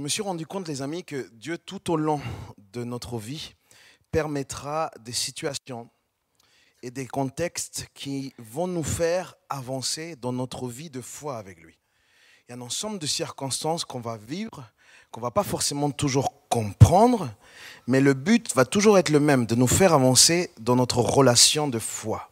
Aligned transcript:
Je 0.00 0.02
me 0.02 0.08
suis 0.08 0.22
rendu 0.22 0.46
compte, 0.46 0.66
les 0.66 0.80
amis, 0.80 1.04
que 1.04 1.28
Dieu, 1.34 1.58
tout 1.58 1.90
au 1.90 1.96
long 1.98 2.22
de 2.72 2.84
notre 2.84 3.18
vie, 3.18 3.54
permettra 4.10 4.90
des 4.98 5.12
situations 5.12 5.90
et 6.82 6.90
des 6.90 7.06
contextes 7.06 7.86
qui 7.92 8.32
vont 8.38 8.66
nous 8.66 8.82
faire 8.82 9.34
avancer 9.50 10.16
dans 10.16 10.32
notre 10.32 10.68
vie 10.68 10.88
de 10.88 11.02
foi 11.02 11.36
avec 11.36 11.60
lui. 11.60 11.78
Il 12.48 12.52
y 12.52 12.54
a 12.54 12.56
un 12.56 12.62
ensemble 12.62 12.98
de 12.98 13.06
circonstances 13.06 13.84
qu'on 13.84 14.00
va 14.00 14.16
vivre, 14.16 14.64
qu'on 15.10 15.20
va 15.20 15.30
pas 15.30 15.42
forcément 15.42 15.90
toujours 15.90 16.48
comprendre, 16.48 17.28
mais 17.86 18.00
le 18.00 18.14
but 18.14 18.54
va 18.54 18.64
toujours 18.64 18.96
être 18.96 19.10
le 19.10 19.20
même, 19.20 19.44
de 19.44 19.54
nous 19.54 19.66
faire 19.66 19.92
avancer 19.92 20.50
dans 20.58 20.76
notre 20.76 21.00
relation 21.00 21.68
de 21.68 21.78
foi. 21.78 22.30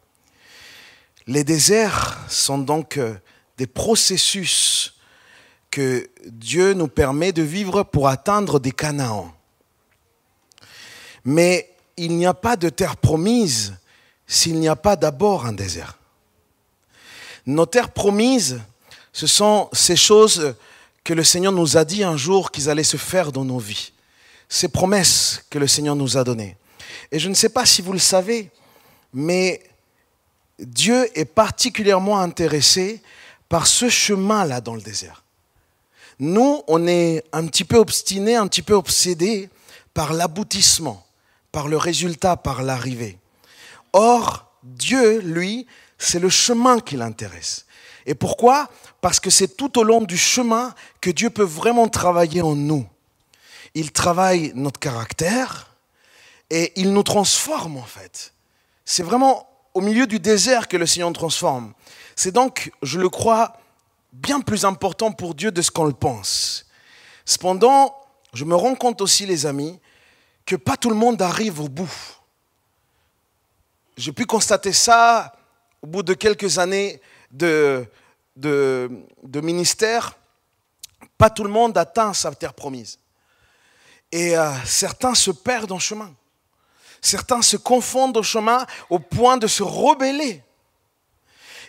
Les 1.27 1.45
déserts 1.45 2.19
sont 2.31 2.57
donc 2.57 2.97
euh, 2.97 3.15
des 3.59 3.67
processus 3.67 4.98
que 5.71 6.09
Dieu 6.27 6.75
nous 6.75 6.89
permet 6.89 7.33
de 7.33 7.43
vivre 7.43 7.83
pour 7.83 8.09
atteindre 8.09 8.59
des 8.59 8.73
Canaans. 8.73 9.33
Mais 11.25 11.71
il 11.97 12.17
n'y 12.17 12.27
a 12.27 12.35
pas 12.35 12.57
de 12.57 12.69
terre 12.69 12.97
promise 12.97 13.75
s'il 14.27 14.61
n'y 14.61 14.69
a 14.69 14.77
pas 14.77 14.97
d'abord 14.97 15.47
un 15.47 15.53
désert. 15.53 15.99
Nos 17.47 17.67
terres 17.67 17.91
promises, 17.91 18.61
ce 19.13 19.27
sont 19.27 19.69
ces 19.73 19.97
choses 19.97 20.55
que 21.03 21.15
le 21.15 21.25
Seigneur 21.25 21.53
nous 21.53 21.77
a 21.77 21.85
dit 21.85 22.05
un 22.05 22.17
jour 22.17 22.51
qu'ils 22.51 22.69
allaient 22.69 22.83
se 22.83 22.99
faire 22.99 23.33
dans 23.33 23.45
nos 23.45 23.59
vies. 23.59 23.93
Ces 24.49 24.69
promesses 24.69 25.45
que 25.51 25.59
le 25.59 25.67
Seigneur 25.67 25.97
nous 25.97 26.17
a 26.17 26.25
données. 26.25 26.57
Et 27.11 27.19
je 27.19 27.29
ne 27.29 27.35
sais 27.35 27.49
pas 27.49 27.65
si 27.65 27.83
vous 27.83 27.93
le 27.93 27.99
savez, 27.99 28.51
mais 29.13 29.63
Dieu 30.59 31.09
est 31.19 31.25
particulièrement 31.25 32.21
intéressé 32.21 33.01
par 33.49 33.67
ce 33.67 33.89
chemin-là 33.89 34.61
dans 34.61 34.75
le 34.75 34.83
désert. 34.83 35.23
Nous, 36.21 36.63
on 36.67 36.87
est 36.87 37.25
un 37.33 37.47
petit 37.47 37.65
peu 37.65 37.77
obstinés, 37.77 38.37
un 38.37 38.49
petit 38.49 38.63
peu 38.63 38.75
obsédés 38.75 39.51
par 39.95 40.13
l'aboutissement, 40.13 41.07
par 41.53 41.69
le 41.69 41.77
résultat, 41.77 42.37
par 42.37 42.63
l'arrivée. 42.63 43.19
Or, 43.93 44.51
Dieu, 44.63 45.21
lui, 45.21 45.67
c'est 45.99 46.19
le 46.19 46.29
chemin 46.29 46.81
qui 46.81 46.97
l'intéresse. 46.97 47.67
Et 48.07 48.15
pourquoi? 48.15 48.69
Parce 49.01 49.21
que 49.21 49.31
c'est 49.31 49.57
tout 49.57 49.79
au 49.79 49.85
long 49.85 50.01
du 50.01 50.17
chemin 50.17 50.75
que 51.01 51.11
Dieu 51.11 51.31
peut 51.31 51.43
vraiment 51.43 51.89
travailler 51.89 52.43
en 52.43 52.55
nous. 52.55 52.87
Il 53.75 53.93
travaille 53.93 54.53
notre 54.55 54.81
caractère 54.81 55.77
et 56.51 56.73
il 56.77 56.93
nous 56.93 57.03
transforme 57.03 57.77
en 57.77 57.85
fait. 57.85 58.33
C'est 58.85 59.03
vraiment 59.03 59.49
au 59.75 59.81
milieu 59.81 60.07
du 60.07 60.19
désert 60.19 60.67
que 60.69 60.77
le 60.77 60.87
Seigneur 60.87 61.13
transforme. 61.13 61.75
C'est 62.17 62.33
donc, 62.33 62.73
je 62.83 62.99
le 62.99 63.09
crois, 63.09 63.59
bien 64.13 64.41
plus 64.41 64.65
important 64.65 65.13
pour 65.13 65.35
Dieu 65.35 65.51
de 65.51 65.63
ce 65.63 65.71
qu'on 65.71 65.85
le 65.85 65.93
pense. 65.93 66.67
Cependant, 67.25 67.95
je 68.33 68.45
me 68.45 68.55
rends 68.55 68.75
compte 68.75 69.01
aussi, 69.01 69.27
les 69.27 69.47
amis, 69.47 69.79
que 70.47 70.57
pas 70.57 70.77
tout 70.77 70.91
le 70.91 70.97
monde 70.97 71.21
arrive 71.21 71.61
au 71.61 71.69
bout. 71.69 71.93
J'ai 73.97 74.13
pu 74.13 74.27
constater 74.27 74.73
ça 74.73 75.35
au 75.83 75.87
bout 75.87 76.03
de 76.03 76.15
quelques 76.15 76.59
années 76.59 77.01
de, 77.31 77.87
de, 78.37 78.91
ministère. 79.43 80.17
Pas 81.17 81.31
tout 81.31 81.45
le 81.45 81.51
monde 81.51 81.77
atteint 81.77 82.15
sa 82.15 82.35
terre 82.35 82.55
promise. 82.55 82.99
Et 84.11 84.39
euh, 84.39 84.51
certains 84.65 85.15
se 85.15 85.31
perdent 85.31 85.73
en 85.73 85.79
chemin. 85.79 86.15
Certains 87.01 87.43
se 87.43 87.57
confondent 87.57 88.17
au 88.17 88.23
chemin 88.23 88.67
au 88.89 88.99
point 88.99 89.37
de 89.37 89.47
se 89.47 89.63
rebeller 89.63 90.43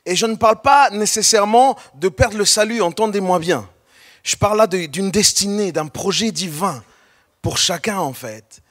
et 0.06 0.16
je 0.16 0.26
ne 0.26 0.36
parle 0.36 0.62
pas 0.62 0.90
nécessairement 0.90 1.78
de 1.96 2.10
perdre 2.10 2.38
le 2.38 2.46
salut, 2.46 2.82
entendez-moi 2.82 3.40
bien. 3.40 3.70
Je 4.24 4.36
parle 4.36 4.58
là 4.58 4.68
d'une 4.68 5.12
destinée, 5.12 5.72
d'un 5.72 5.88
projet 5.88 6.32
divin 6.32 6.84
pour 7.42 7.58
chacun 7.58 8.00
en 8.00 8.14
fait. 8.14 8.62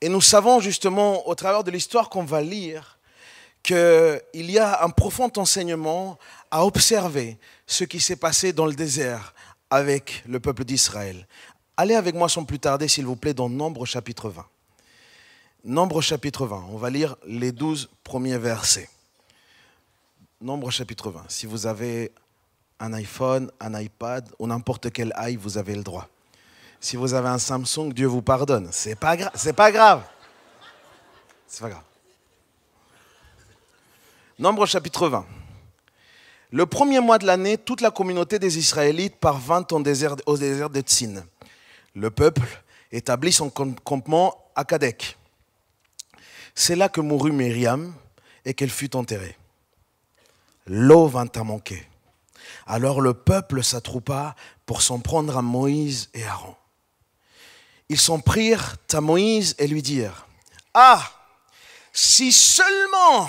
Et 0.00 0.08
nous 0.08 0.20
savons 0.20 0.60
justement 0.60 1.28
au 1.28 1.34
travers 1.34 1.62
de 1.62 1.70
l'histoire 1.70 2.08
qu'on 2.08 2.24
va 2.24 2.40
lire 2.40 2.98
qu'il 3.62 4.50
y 4.50 4.58
a 4.58 4.82
un 4.82 4.90
profond 4.90 5.30
enseignement 5.36 6.18
à 6.50 6.66
observer 6.66 7.38
ce 7.66 7.84
qui 7.84 8.00
s'est 8.00 8.16
passé 8.16 8.52
dans 8.52 8.66
le 8.66 8.74
désert 8.74 9.34
avec 9.70 10.24
le 10.26 10.40
peuple 10.40 10.64
d'Israël. 10.64 11.26
Allez 11.76 11.94
avec 11.94 12.14
moi 12.14 12.28
sans 12.28 12.44
plus 12.44 12.58
tarder, 12.58 12.88
s'il 12.88 13.06
vous 13.06 13.16
plaît, 13.16 13.34
dans 13.34 13.48
Nombre 13.48 13.86
chapitre 13.86 14.28
20. 14.28 14.44
Nombre 15.64 16.00
chapitre 16.00 16.44
20, 16.44 16.66
on 16.72 16.76
va 16.76 16.90
lire 16.90 17.16
les 17.24 17.52
douze 17.52 17.88
premiers 18.02 18.38
versets. 18.38 18.88
Nombre 20.42 20.72
chapitre 20.72 21.12
20. 21.12 21.26
Si 21.28 21.46
vous 21.46 21.68
avez 21.68 22.10
un 22.80 22.92
iPhone, 22.94 23.48
un 23.60 23.80
iPad 23.80 24.28
ou 24.40 24.48
n'importe 24.48 24.90
quel 24.90 25.14
i, 25.28 25.36
vous 25.36 25.56
avez 25.56 25.76
le 25.76 25.84
droit. 25.84 26.08
Si 26.80 26.96
vous 26.96 27.14
avez 27.14 27.28
un 27.28 27.38
Samsung, 27.38 27.92
Dieu 27.92 28.08
vous 28.08 28.22
pardonne. 28.22 28.68
C'est 28.72 28.96
pas 28.96 29.16
pas 29.16 29.70
grave. 29.70 30.02
C'est 31.46 31.60
pas 31.60 31.68
grave. 31.68 31.84
Nombre 34.36 34.66
chapitre 34.66 35.08
20. 35.08 35.24
Le 36.50 36.66
premier 36.66 36.98
mois 36.98 37.18
de 37.18 37.26
l'année, 37.26 37.56
toute 37.56 37.80
la 37.80 37.92
communauté 37.92 38.40
des 38.40 38.58
Israélites 38.58 39.14
parvint 39.14 39.64
au 39.70 39.80
désert, 39.80 40.16
au 40.26 40.36
désert 40.36 40.70
de 40.70 40.80
Tsin. 40.80 41.22
Le 41.94 42.10
peuple 42.10 42.48
établit 42.90 43.32
son 43.32 43.48
campement 43.48 44.50
à 44.56 44.64
Kadek. 44.64 45.16
C'est 46.52 46.74
là 46.74 46.88
que 46.88 47.00
mourut 47.00 47.30
Myriam 47.30 47.94
et 48.44 48.54
qu'elle 48.54 48.70
fut 48.70 48.96
enterrée 48.96 49.36
l'eau 50.66 51.06
vint 51.06 51.30
à 51.34 51.44
manquer. 51.44 51.86
Alors 52.66 53.00
le 53.00 53.14
peuple 53.14 53.62
s'attroupa 53.62 54.34
pour 54.66 54.82
s'en 54.82 55.00
prendre 55.00 55.36
à 55.36 55.42
Moïse 55.42 56.10
et 56.14 56.24
Aaron. 56.24 56.54
Ils 57.88 58.00
s'en 58.00 58.20
prirent 58.20 58.76
à 58.92 59.00
Moïse 59.00 59.54
et 59.58 59.66
lui 59.66 59.82
dirent, 59.82 60.26
Ah, 60.74 61.02
si 61.92 62.32
seulement 62.32 63.28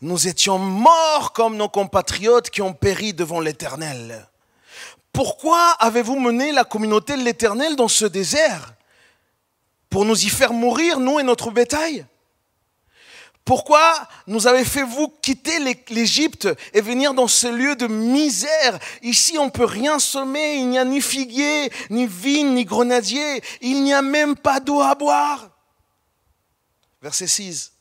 nous 0.00 0.28
étions 0.28 0.58
morts 0.58 1.32
comme 1.32 1.56
nos 1.56 1.68
compatriotes 1.68 2.50
qui 2.50 2.62
ont 2.62 2.74
péri 2.74 3.14
devant 3.14 3.40
l'Éternel. 3.40 4.28
Pourquoi 5.12 5.70
avez-vous 5.78 6.18
mené 6.18 6.52
la 6.52 6.64
communauté 6.64 7.16
de 7.16 7.22
l'Éternel 7.22 7.76
dans 7.76 7.88
ce 7.88 8.04
désert 8.04 8.74
Pour 9.88 10.04
nous 10.04 10.26
y 10.26 10.28
faire 10.28 10.52
mourir, 10.52 10.98
nous 10.98 11.20
et 11.20 11.22
notre 11.22 11.50
bétail? 11.50 12.04
Pourquoi 13.44 14.08
nous 14.26 14.46
avez 14.46 14.64
fait 14.64 14.84
vous 14.84 15.08
quitter 15.20 15.58
l'Égypte 15.90 16.48
et 16.72 16.80
venir 16.80 17.12
dans 17.12 17.28
ce 17.28 17.46
lieu 17.46 17.76
de 17.76 17.86
misère? 17.86 18.78
Ici, 19.02 19.36
on 19.38 19.46
ne 19.46 19.50
peut 19.50 19.66
rien 19.66 19.98
semer, 19.98 20.56
il 20.56 20.70
n'y 20.70 20.78
a 20.78 20.84
ni 20.84 21.02
figuier, 21.02 21.70
ni 21.90 22.06
vigne, 22.06 22.54
ni 22.54 22.64
grenadier, 22.64 23.42
il 23.60 23.82
n'y 23.82 23.92
a 23.92 24.00
même 24.00 24.34
pas 24.34 24.60
d'eau 24.60 24.80
à 24.80 24.94
boire. 24.94 25.50
Verset 27.02 27.26
6. 27.26 27.72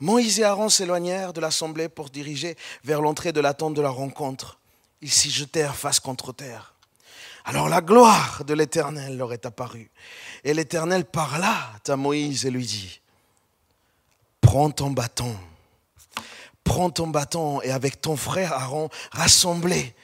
Moïse 0.00 0.40
et 0.40 0.44
Aaron 0.44 0.68
s'éloignèrent 0.68 1.32
de 1.32 1.40
l'assemblée 1.40 1.88
pour 1.88 2.10
diriger 2.10 2.56
vers 2.82 3.00
l'entrée 3.00 3.32
de 3.32 3.40
la 3.40 3.54
tente 3.54 3.74
de 3.74 3.82
la 3.82 3.90
rencontre. 3.90 4.58
Ils 5.02 5.10
s'y 5.10 5.30
jetèrent 5.30 5.76
face 5.76 6.00
contre 6.00 6.32
terre. 6.32 6.74
Alors 7.44 7.68
la 7.68 7.80
gloire 7.80 8.44
de 8.44 8.54
l'Éternel 8.54 9.16
leur 9.16 9.32
est 9.32 9.46
apparue. 9.46 9.90
Et 10.42 10.52
l'Éternel 10.52 11.04
parla 11.04 11.72
à 11.86 11.96
Moïse 11.96 12.44
et 12.44 12.50
lui 12.50 12.66
dit, 12.66 13.00
prends 14.48 14.70
ton 14.70 14.90
bâton, 14.90 15.36
prends 16.64 16.88
ton 16.88 17.08
bâton 17.08 17.60
et 17.60 17.70
avec 17.70 18.00
ton 18.00 18.16
frère 18.16 18.54
Aaron, 18.54 18.88
rassemblez 19.12 19.94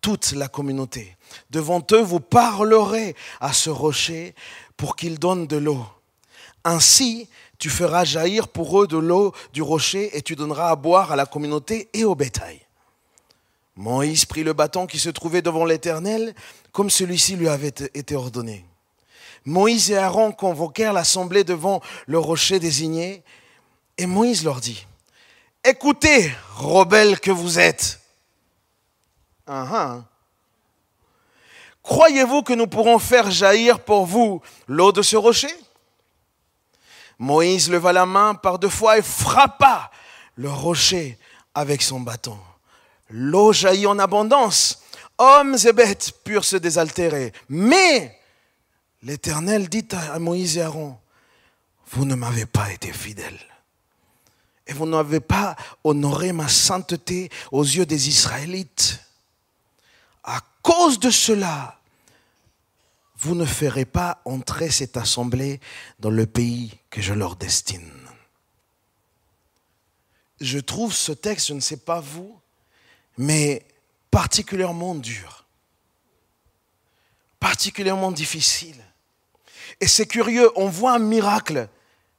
toute 0.00 0.30
la 0.30 0.46
communauté. 0.46 1.16
Devant 1.50 1.84
eux, 1.90 2.00
vous 2.00 2.20
parlerez 2.20 3.16
à 3.40 3.52
ce 3.52 3.70
rocher 3.70 4.36
pour 4.76 4.94
qu'il 4.94 5.18
donne 5.18 5.48
de 5.48 5.56
l'eau. 5.56 5.84
Ainsi, 6.62 7.28
tu 7.58 7.70
feras 7.70 8.04
jaillir 8.04 8.46
pour 8.46 8.80
eux 8.80 8.86
de 8.86 8.98
l'eau 8.98 9.34
du 9.52 9.62
rocher 9.62 10.16
et 10.16 10.22
tu 10.22 10.36
donneras 10.36 10.70
à 10.70 10.76
boire 10.76 11.10
à 11.10 11.16
la 11.16 11.26
communauté 11.26 11.88
et 11.92 12.04
au 12.04 12.14
bétail. 12.14 12.60
Moïse 13.74 14.26
prit 14.26 14.44
le 14.44 14.52
bâton 14.52 14.86
qui 14.86 15.00
se 15.00 15.10
trouvait 15.10 15.42
devant 15.42 15.64
l'Éternel, 15.64 16.36
comme 16.70 16.88
celui-ci 16.88 17.34
lui 17.34 17.48
avait 17.48 17.74
été 17.94 18.14
ordonné. 18.14 18.64
Moïse 19.44 19.90
et 19.90 19.96
Aaron 19.96 20.30
convoquèrent 20.30 20.92
l'assemblée 20.92 21.42
devant 21.42 21.80
le 22.06 22.20
rocher 22.20 22.60
désigné, 22.60 23.24
et 23.98 24.06
Moïse 24.06 24.44
leur 24.44 24.60
dit, 24.60 24.86
écoutez, 25.64 26.32
rebelles 26.54 27.18
que 27.18 27.32
vous 27.32 27.58
êtes. 27.58 28.00
Uh-huh. 29.48 30.02
Croyez-vous 31.82 32.42
que 32.42 32.52
nous 32.52 32.68
pourrons 32.68 32.98
faire 32.98 33.30
jaillir 33.30 33.80
pour 33.80 34.06
vous 34.06 34.40
l'eau 34.68 34.92
de 34.92 35.02
ce 35.02 35.16
rocher? 35.16 35.52
Moïse 37.18 37.68
leva 37.68 37.92
la 37.92 38.06
main 38.06 38.34
par 38.34 38.60
deux 38.60 38.68
fois 38.68 38.98
et 38.98 39.02
frappa 39.02 39.90
le 40.36 40.50
rocher 40.50 41.18
avec 41.54 41.82
son 41.82 41.98
bâton. 41.98 42.38
L'eau 43.10 43.52
jaillit 43.52 43.86
en 43.86 43.98
abondance. 43.98 44.82
Hommes 45.16 45.56
et 45.66 45.72
bêtes 45.72 46.12
purent 46.22 46.44
se 46.44 46.56
désaltérer. 46.56 47.32
Mais 47.48 48.16
l'Éternel 49.02 49.68
dit 49.68 49.88
à 49.92 50.20
Moïse 50.20 50.58
et 50.58 50.62
Aaron, 50.62 50.96
vous 51.90 52.04
ne 52.04 52.14
m'avez 52.14 52.46
pas 52.46 52.70
été 52.70 52.92
fidèles 52.92 53.47
et 54.68 54.74
vous 54.74 54.86
n'avez 54.86 55.20
pas 55.20 55.56
honoré 55.82 56.32
ma 56.32 56.46
sainteté 56.46 57.30
aux 57.50 57.64
yeux 57.64 57.86
des 57.86 58.08
Israélites. 58.08 59.00
À 60.22 60.40
cause 60.62 61.00
de 61.00 61.10
cela, 61.10 61.80
vous 63.16 63.34
ne 63.34 63.46
ferez 63.46 63.86
pas 63.86 64.20
entrer 64.26 64.70
cette 64.70 64.98
assemblée 64.98 65.58
dans 65.98 66.10
le 66.10 66.26
pays 66.26 66.78
que 66.90 67.00
je 67.00 67.14
leur 67.14 67.34
destine. 67.34 67.90
Je 70.40 70.58
trouve 70.58 70.92
ce 70.92 71.12
texte, 71.12 71.48
je 71.48 71.54
ne 71.54 71.60
sais 71.60 71.78
pas 71.78 71.98
vous, 71.98 72.38
mais 73.16 73.66
particulièrement 74.10 74.94
dur, 74.94 75.46
particulièrement 77.40 78.12
difficile. 78.12 78.84
Et 79.80 79.88
c'est 79.88 80.06
curieux, 80.06 80.50
on 80.56 80.68
voit 80.68 80.92
un 80.92 81.00
miracle, 81.00 81.68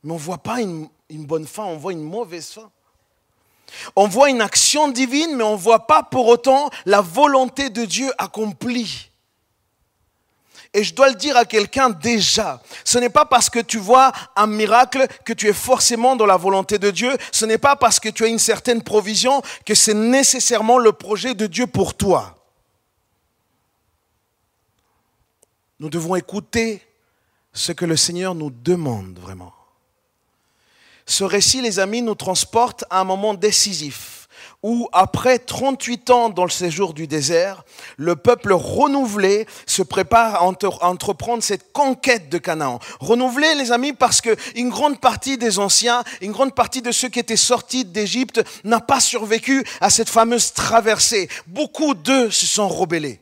mais 0.03 0.11
on 0.11 0.15
ne 0.15 0.19
voit 0.19 0.43
pas 0.43 0.61
une, 0.61 0.89
une 1.09 1.25
bonne 1.25 1.47
fin, 1.47 1.63
on 1.63 1.77
voit 1.77 1.93
une 1.93 2.03
mauvaise 2.03 2.49
fin. 2.49 2.71
On 3.95 4.07
voit 4.07 4.29
une 4.29 4.41
action 4.41 4.87
divine, 4.87 5.35
mais 5.35 5.43
on 5.43 5.53
ne 5.53 5.61
voit 5.61 5.87
pas 5.87 6.03
pour 6.03 6.27
autant 6.27 6.69
la 6.85 7.01
volonté 7.01 7.69
de 7.69 7.85
Dieu 7.85 8.11
accomplie. 8.17 9.09
Et 10.73 10.83
je 10.83 10.93
dois 10.93 11.09
le 11.09 11.15
dire 11.15 11.35
à 11.35 11.45
quelqu'un 11.45 11.89
déjà, 11.89 12.61
ce 12.83 12.99
n'est 12.99 13.09
pas 13.09 13.25
parce 13.25 13.49
que 13.49 13.59
tu 13.59 13.79
vois 13.79 14.11
un 14.35 14.45
miracle 14.45 15.07
que 15.25 15.33
tu 15.33 15.47
es 15.47 15.53
forcément 15.53 16.15
dans 16.15 16.27
la 16.27 16.37
volonté 16.37 16.77
de 16.77 16.91
Dieu, 16.91 17.17
ce 17.31 17.45
n'est 17.45 17.57
pas 17.57 17.75
parce 17.75 17.99
que 17.99 18.09
tu 18.09 18.23
as 18.23 18.27
une 18.27 18.37
certaine 18.37 18.83
provision 18.83 19.41
que 19.65 19.73
c'est 19.73 19.95
nécessairement 19.95 20.77
le 20.77 20.91
projet 20.91 21.33
de 21.33 21.47
Dieu 21.47 21.65
pour 21.65 21.95
toi. 21.95 22.35
Nous 25.79 25.89
devons 25.89 26.15
écouter 26.15 26.85
ce 27.51 27.71
que 27.71 27.85
le 27.85 27.95
Seigneur 27.95 28.35
nous 28.35 28.51
demande 28.51 29.17
vraiment. 29.17 29.53
Ce 31.09 31.23
récit, 31.23 31.63
les 31.63 31.79
amis, 31.79 32.03
nous 32.03 32.13
transporte 32.13 32.85
à 32.91 32.99
un 32.99 33.03
moment 33.03 33.33
décisif 33.33 34.27
où, 34.61 34.87
après 34.91 35.39
38 35.39 36.09
ans 36.11 36.29
dans 36.29 36.43
le 36.43 36.51
séjour 36.51 36.93
du 36.93 37.07
désert, 37.07 37.63
le 37.97 38.15
peuple 38.15 38.53
renouvelé 38.53 39.47
se 39.65 39.81
prépare 39.81 40.35
à 40.35 40.43
entreprendre 40.43 41.41
cette 41.41 41.73
conquête 41.73 42.29
de 42.29 42.37
Canaan. 42.37 42.77
Renouvelé, 42.99 43.55
les 43.55 43.71
amis, 43.71 43.93
parce 43.93 44.21
qu'une 44.21 44.69
grande 44.69 44.99
partie 44.99 45.39
des 45.39 45.57
anciens, 45.57 46.03
une 46.21 46.31
grande 46.31 46.53
partie 46.53 46.83
de 46.83 46.91
ceux 46.91 47.09
qui 47.09 47.17
étaient 47.17 47.35
sortis 47.35 47.85
d'Égypte 47.85 48.43
n'a 48.63 48.79
pas 48.79 48.99
survécu 48.99 49.65
à 49.81 49.89
cette 49.89 50.09
fameuse 50.09 50.53
traversée. 50.53 51.27
Beaucoup 51.47 51.95
d'eux 51.95 52.29
se 52.29 52.45
sont 52.45 52.67
rebellés. 52.67 53.19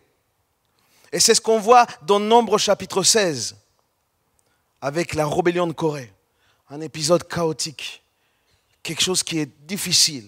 Et 1.14 1.22
c'est 1.22 1.36
ce 1.36 1.42
qu'on 1.42 1.60
voit 1.60 1.86
dans 2.02 2.20
Nombre 2.20 2.58
chapitre 2.58 3.02
16, 3.02 3.56
avec 4.82 5.16
la 5.16 5.26
rébellion 5.26 5.68
de 5.68 5.72
Corée 5.72 6.12
un 6.70 6.82
épisode 6.82 7.28
chaotique, 7.28 8.04
quelque 8.84 9.02
chose 9.02 9.24
qui 9.24 9.40
est 9.40 9.50
difficile. 9.66 10.26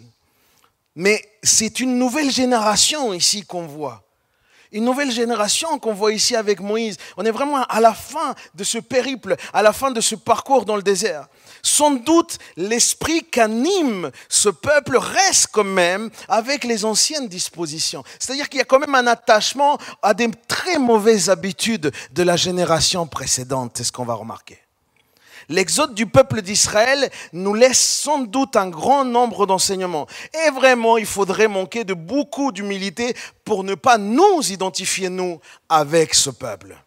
Mais 0.96 1.24
c'est 1.44 1.80
une 1.80 1.98
nouvelle 1.98 2.32
génération 2.32 3.14
ici 3.14 3.46
qu'on 3.46 3.68
voit. 3.68 4.04
Une 4.72 4.86
nouvelle 4.86 5.12
génération 5.12 5.80
qu'on 5.80 5.94
voit 5.94 6.14
ici 6.14 6.36
avec 6.36 6.60
Moïse. 6.60 6.98
On 7.18 7.26
est 7.26 7.32
vraiment 7.32 7.64
à 7.64 7.80
la 7.80 7.94
fin 7.94 8.36
de 8.54 8.64
ce 8.64 8.78
périple, 8.78 9.36
à 9.52 9.64
la 9.64 9.74
fin 9.74 9.90
de 9.90 10.00
ce 10.00 10.14
parcours 10.14 10.66
dans 10.66 10.76
le 10.76 10.84
désert. 10.84 11.28
Sans 11.64 11.92
doute, 11.92 12.38
l'esprit 12.56 13.24
qu'anime 13.24 14.12
ce 14.30 14.50
peuple 14.50 14.98
reste 14.98 15.48
quand 15.52 15.64
même 15.64 16.12
avec 16.28 16.64
les 16.64 16.86
anciennes 16.86 17.28
dispositions. 17.28 18.04
C'est-à-dire 18.20 18.48
qu'il 18.48 18.60
y 18.60 18.62
a 18.62 18.66
quand 18.66 18.80
même 18.80 18.96
un 18.96 19.08
attachement 19.08 19.80
à 20.04 20.14
des 20.14 20.30
très 20.48 20.78
mauvaises 20.78 21.30
habitudes 21.32 21.92
de 22.12 22.24
la 22.24 22.36
génération 22.36 23.08
précédente, 23.08 23.74
c'est 23.76 23.84
ce 23.84 23.92
qu'on 23.92 24.06
va 24.06 24.14
remarquer. 24.14 24.60
L'exode 25.50 25.96
du 25.96 26.06
peuple 26.06 26.44
d'Israël 26.44 27.10
nous 27.34 27.56
laisse 27.56 27.80
sans 27.80 28.20
doute 28.20 28.56
un 28.56 28.70
grand 28.70 29.04
nombre 29.04 29.48
d'enseignements. 29.48 30.06
Et 30.46 30.52
vraiment, 30.52 30.98
il 30.98 31.08
faudrait 31.08 31.48
manquer 31.48 31.84
de 31.84 31.96
beaucoup 31.96 32.52
d'humilité 32.52 33.16
pour 33.44 33.64
ne 33.64 33.74
pas 33.74 33.98
nous 33.98 34.52
identifier, 34.52 35.10
nous, 35.10 35.42
avec 35.68 36.14
ce 36.14 36.30
peuple. 36.30 36.78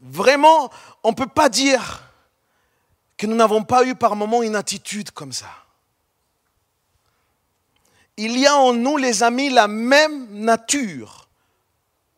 Vraiment, 0.00 0.70
on 1.02 1.10
ne 1.10 1.16
peut 1.16 1.26
pas 1.26 1.48
dire 1.48 2.04
que 3.16 3.26
nous 3.26 3.34
n'avons 3.34 3.64
pas 3.64 3.84
eu 3.84 3.96
par 3.96 4.14
moments 4.14 4.44
une 4.44 4.54
attitude 4.54 5.10
comme 5.10 5.32
ça. 5.32 5.50
Il 8.16 8.38
y 8.38 8.46
a 8.46 8.56
en 8.56 8.72
nous, 8.72 8.96
les 8.96 9.24
amis, 9.24 9.50
la 9.50 9.66
même 9.66 10.28
nature 10.30 11.28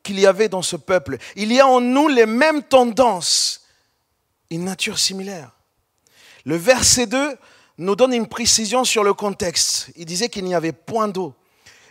qu'il 0.02 0.20
y 0.20 0.26
avait 0.26 0.50
dans 0.50 0.62
ce 0.62 0.76
peuple. 0.76 1.17
Il 1.37 1.50
y 1.52 1.58
a 1.58 1.67
en 1.67 1.81
nous 1.81 2.08
les 2.08 2.26
mêmes 2.26 2.62
tendances 2.62 3.68
une 4.50 4.65
nature 4.65 4.99
similaire. 4.99 5.50
Le 6.45 6.56
verset 6.56 7.06
2 7.06 7.37
nous 7.79 7.97
donne 7.97 8.12
une 8.12 8.27
précision 8.27 8.85
sur 8.85 9.05
le 9.05 9.15
contexte. 9.15 9.91
Il 9.97 10.05
disait 10.05 10.29
qu'il 10.29 10.45
n'y 10.45 10.55
avait 10.55 10.73
point 10.73 11.09
d'eau. 11.09 11.35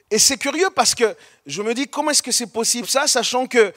Et 0.10 0.20
c'est 0.20 0.38
curieux 0.38 0.70
parce 0.76 0.96
que 0.96 1.16
je 1.46 1.62
me 1.62 1.74
dis 1.74 1.88
comment 1.88 2.12
est-ce 2.12 2.24
que 2.24 2.32
c'est 2.32 2.52
possible 2.52 2.88
ça, 2.88 3.08
sachant 3.08 3.46
que 3.46 3.74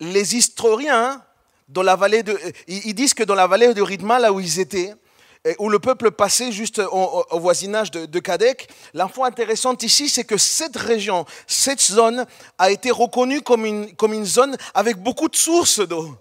les 0.00 0.36
historiens, 0.36 1.22
dans 1.68 1.82
la 1.82 1.96
vallée 1.96 2.22
de, 2.22 2.38
ils 2.66 2.94
disent 2.94 3.14
que 3.14 3.24
dans 3.24 3.34
la 3.34 3.46
vallée 3.46 3.74
de 3.74 3.82
Ridma, 3.82 4.18
là 4.18 4.32
où 4.32 4.40
ils 4.40 4.60
étaient, 4.60 4.94
où 5.58 5.68
le 5.68 5.78
peuple 5.78 6.12
passait 6.12 6.52
juste 6.52 6.78
au, 6.78 7.38
voisinage 7.38 7.90
de, 7.90 8.06
de 8.06 8.18
Kadek, 8.20 8.68
l'info 8.94 9.24
intéressante 9.24 9.82
ici, 9.82 10.08
c'est 10.08 10.24
que 10.24 10.36
cette 10.36 10.76
région, 10.76 11.24
cette 11.46 11.80
zone 11.80 12.26
a 12.58 12.70
été 12.70 12.90
reconnue 12.90 13.42
comme 13.42 13.66
une, 13.66 13.94
comme 13.96 14.12
une 14.12 14.24
zone 14.24 14.56
avec 14.74 14.98
beaucoup 14.98 15.28
de 15.28 15.36
sources 15.36 15.80
d'eau. 15.80 16.16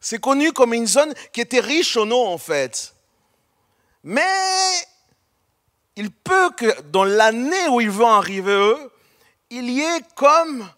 C'est 0.00 0.20
connu 0.20 0.52
comme 0.52 0.74
une 0.74 0.86
zone 0.86 1.12
qui 1.32 1.40
était 1.40 1.60
riche 1.60 1.96
en 1.96 2.10
eau 2.10 2.26
en 2.26 2.38
fait. 2.38 2.94
Mais 4.04 4.22
il 5.96 6.10
peut 6.10 6.50
que 6.56 6.80
dans 6.82 7.04
l'année 7.04 7.68
où 7.68 7.80
ils 7.80 7.90
vont 7.90 8.08
arriver 8.08 8.52
eux, 8.52 8.92
il 9.50 9.68
y 9.70 9.80
ait 9.80 10.02
comme 10.14 10.68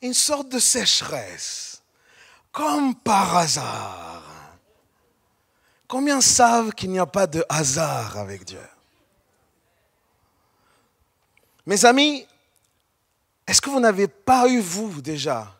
une 0.00 0.14
sorte 0.14 0.48
de 0.48 0.58
sécheresse, 0.58 1.82
comme 2.52 2.94
par 2.94 3.36
hasard. 3.36 4.22
Combien 5.86 6.20
savent 6.20 6.72
qu'il 6.72 6.90
n'y 6.90 6.98
a 6.98 7.06
pas 7.06 7.26
de 7.26 7.44
hasard 7.48 8.16
avec 8.16 8.44
Dieu? 8.44 8.66
Mes 11.66 11.84
amis, 11.84 12.26
est-ce 13.46 13.60
que 13.60 13.68
vous 13.68 13.80
n'avez 13.80 14.08
pas 14.08 14.48
eu, 14.48 14.60
vous, 14.60 15.02
déjà, 15.02 15.59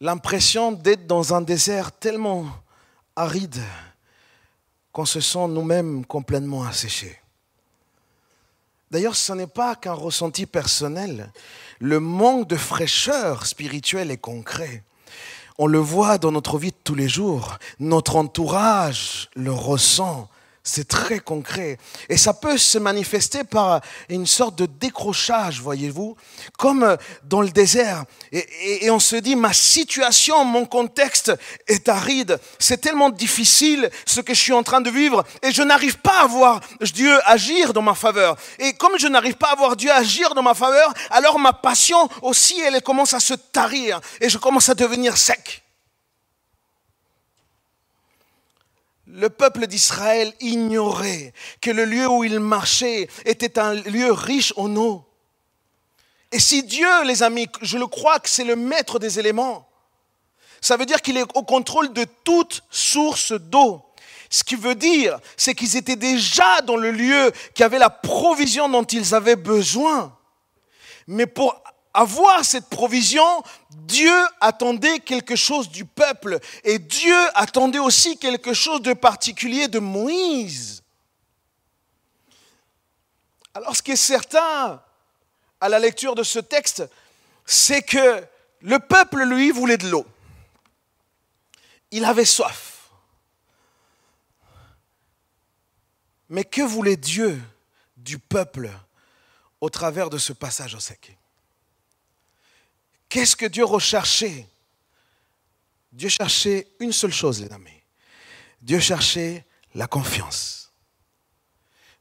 l'impression 0.00 0.72
d'être 0.72 1.06
dans 1.06 1.34
un 1.34 1.40
désert 1.40 1.92
tellement 1.92 2.46
aride 3.16 3.62
qu'on 4.92 5.04
se 5.04 5.20
sent 5.20 5.48
nous-mêmes 5.48 6.04
complètement 6.04 6.64
asséchés. 6.64 7.20
D'ailleurs, 8.90 9.16
ce 9.16 9.32
n'est 9.32 9.48
pas 9.48 9.74
qu'un 9.74 9.92
ressenti 9.92 10.46
personnel. 10.46 11.32
Le 11.80 11.98
manque 11.98 12.48
de 12.48 12.56
fraîcheur 12.56 13.46
spirituelle 13.46 14.12
est 14.12 14.18
concret. 14.18 14.84
On 15.58 15.66
le 15.66 15.78
voit 15.78 16.18
dans 16.18 16.32
notre 16.32 16.58
vie 16.58 16.70
de 16.70 16.76
tous 16.84 16.94
les 16.94 17.08
jours. 17.08 17.58
Notre 17.80 18.16
entourage 18.16 19.30
le 19.34 19.52
ressent. 19.52 20.28
C'est 20.66 20.88
très 20.88 21.18
concret. 21.18 21.76
Et 22.08 22.16
ça 22.16 22.32
peut 22.32 22.56
se 22.56 22.78
manifester 22.78 23.44
par 23.44 23.82
une 24.08 24.26
sorte 24.26 24.56
de 24.56 24.64
décrochage, 24.64 25.60
voyez-vous, 25.60 26.16
comme 26.56 26.96
dans 27.24 27.42
le 27.42 27.50
désert. 27.50 28.04
Et, 28.32 28.90
on 28.90 28.98
se 28.98 29.16
dit, 29.16 29.36
ma 29.36 29.52
situation, 29.52 30.42
mon 30.46 30.64
contexte 30.64 31.32
est 31.68 31.90
aride. 31.90 32.40
C'est 32.58 32.80
tellement 32.80 33.10
difficile 33.10 33.90
ce 34.06 34.22
que 34.22 34.32
je 34.32 34.40
suis 34.40 34.54
en 34.54 34.62
train 34.62 34.80
de 34.80 34.88
vivre. 34.88 35.22
Et 35.42 35.52
je 35.52 35.62
n'arrive 35.62 35.98
pas 35.98 36.22
à 36.22 36.26
voir 36.26 36.60
Dieu 36.80 37.14
agir 37.26 37.74
dans 37.74 37.82
ma 37.82 37.94
faveur. 37.94 38.34
Et 38.58 38.72
comme 38.72 38.98
je 38.98 39.06
n'arrive 39.06 39.36
pas 39.36 39.52
à 39.52 39.56
voir 39.56 39.76
Dieu 39.76 39.90
agir 39.90 40.34
dans 40.34 40.42
ma 40.42 40.54
faveur, 40.54 40.94
alors 41.10 41.38
ma 41.38 41.52
passion 41.52 42.08
aussi, 42.22 42.58
elle 42.60 42.80
commence 42.80 43.12
à 43.12 43.20
se 43.20 43.34
tarir. 43.34 44.00
Et 44.22 44.30
je 44.30 44.38
commence 44.38 44.70
à 44.70 44.74
devenir 44.74 45.18
sec. 45.18 45.63
Le 49.14 49.30
peuple 49.30 49.68
d'Israël 49.68 50.32
ignorait 50.40 51.32
que 51.60 51.70
le 51.70 51.84
lieu 51.84 52.08
où 52.08 52.24
il 52.24 52.40
marchait 52.40 53.08
était 53.24 53.60
un 53.60 53.74
lieu 53.74 54.12
riche 54.12 54.52
en 54.56 54.74
eau. 54.74 55.06
Et 56.32 56.40
si 56.40 56.64
Dieu, 56.64 57.04
les 57.04 57.22
amis, 57.22 57.46
je 57.62 57.78
le 57.78 57.86
crois 57.86 58.18
que 58.18 58.28
c'est 58.28 58.42
le 58.42 58.56
maître 58.56 58.98
des 58.98 59.20
éléments, 59.20 59.68
ça 60.60 60.76
veut 60.76 60.84
dire 60.84 61.00
qu'il 61.00 61.16
est 61.16 61.36
au 61.36 61.44
contrôle 61.44 61.92
de 61.92 62.04
toute 62.24 62.64
source 62.70 63.32
d'eau. 63.32 63.84
Ce 64.30 64.42
qui 64.42 64.56
veut 64.56 64.74
dire, 64.74 65.20
c'est 65.36 65.54
qu'ils 65.54 65.76
étaient 65.76 65.94
déjà 65.94 66.60
dans 66.62 66.76
le 66.76 66.90
lieu 66.90 67.30
qui 67.54 67.62
avait 67.62 67.78
la 67.78 67.90
provision 67.90 68.68
dont 68.68 68.82
ils 68.82 69.14
avaient 69.14 69.36
besoin. 69.36 70.18
Mais 71.06 71.26
pour 71.26 71.62
avoir 71.94 72.44
cette 72.44 72.68
provision, 72.68 73.24
Dieu 73.70 74.14
attendait 74.40 74.98
quelque 74.98 75.36
chose 75.36 75.70
du 75.70 75.84
peuple 75.84 76.40
et 76.64 76.80
Dieu 76.80 77.16
attendait 77.34 77.78
aussi 77.78 78.18
quelque 78.18 78.52
chose 78.52 78.82
de 78.82 78.92
particulier 78.92 79.68
de 79.68 79.78
Moïse. 79.78 80.82
Alors 83.54 83.76
ce 83.76 83.82
qui 83.82 83.92
est 83.92 83.96
certain 83.96 84.82
à 85.60 85.68
la 85.68 85.78
lecture 85.78 86.16
de 86.16 86.24
ce 86.24 86.40
texte, 86.40 86.82
c'est 87.46 87.82
que 87.82 88.26
le 88.60 88.78
peuple, 88.78 89.22
lui, 89.22 89.50
voulait 89.50 89.76
de 89.76 89.88
l'eau. 89.88 90.06
Il 91.90 92.04
avait 92.04 92.24
soif. 92.24 92.90
Mais 96.28 96.44
que 96.44 96.62
voulait 96.62 96.96
Dieu 96.96 97.40
du 97.96 98.18
peuple 98.18 98.70
au 99.60 99.70
travers 99.70 100.10
de 100.10 100.18
ce 100.18 100.32
passage 100.32 100.74
au 100.74 100.80
sec? 100.80 101.16
Qu'est-ce 103.08 103.36
que 103.36 103.46
Dieu 103.46 103.64
recherchait? 103.64 104.46
Dieu 105.92 106.08
cherchait 106.08 106.66
une 106.80 106.92
seule 106.92 107.12
chose, 107.12 107.40
les 107.40 107.52
amis. 107.52 107.70
Dieu 108.60 108.80
cherchait 108.80 109.44
la 109.74 109.86
confiance. 109.86 110.72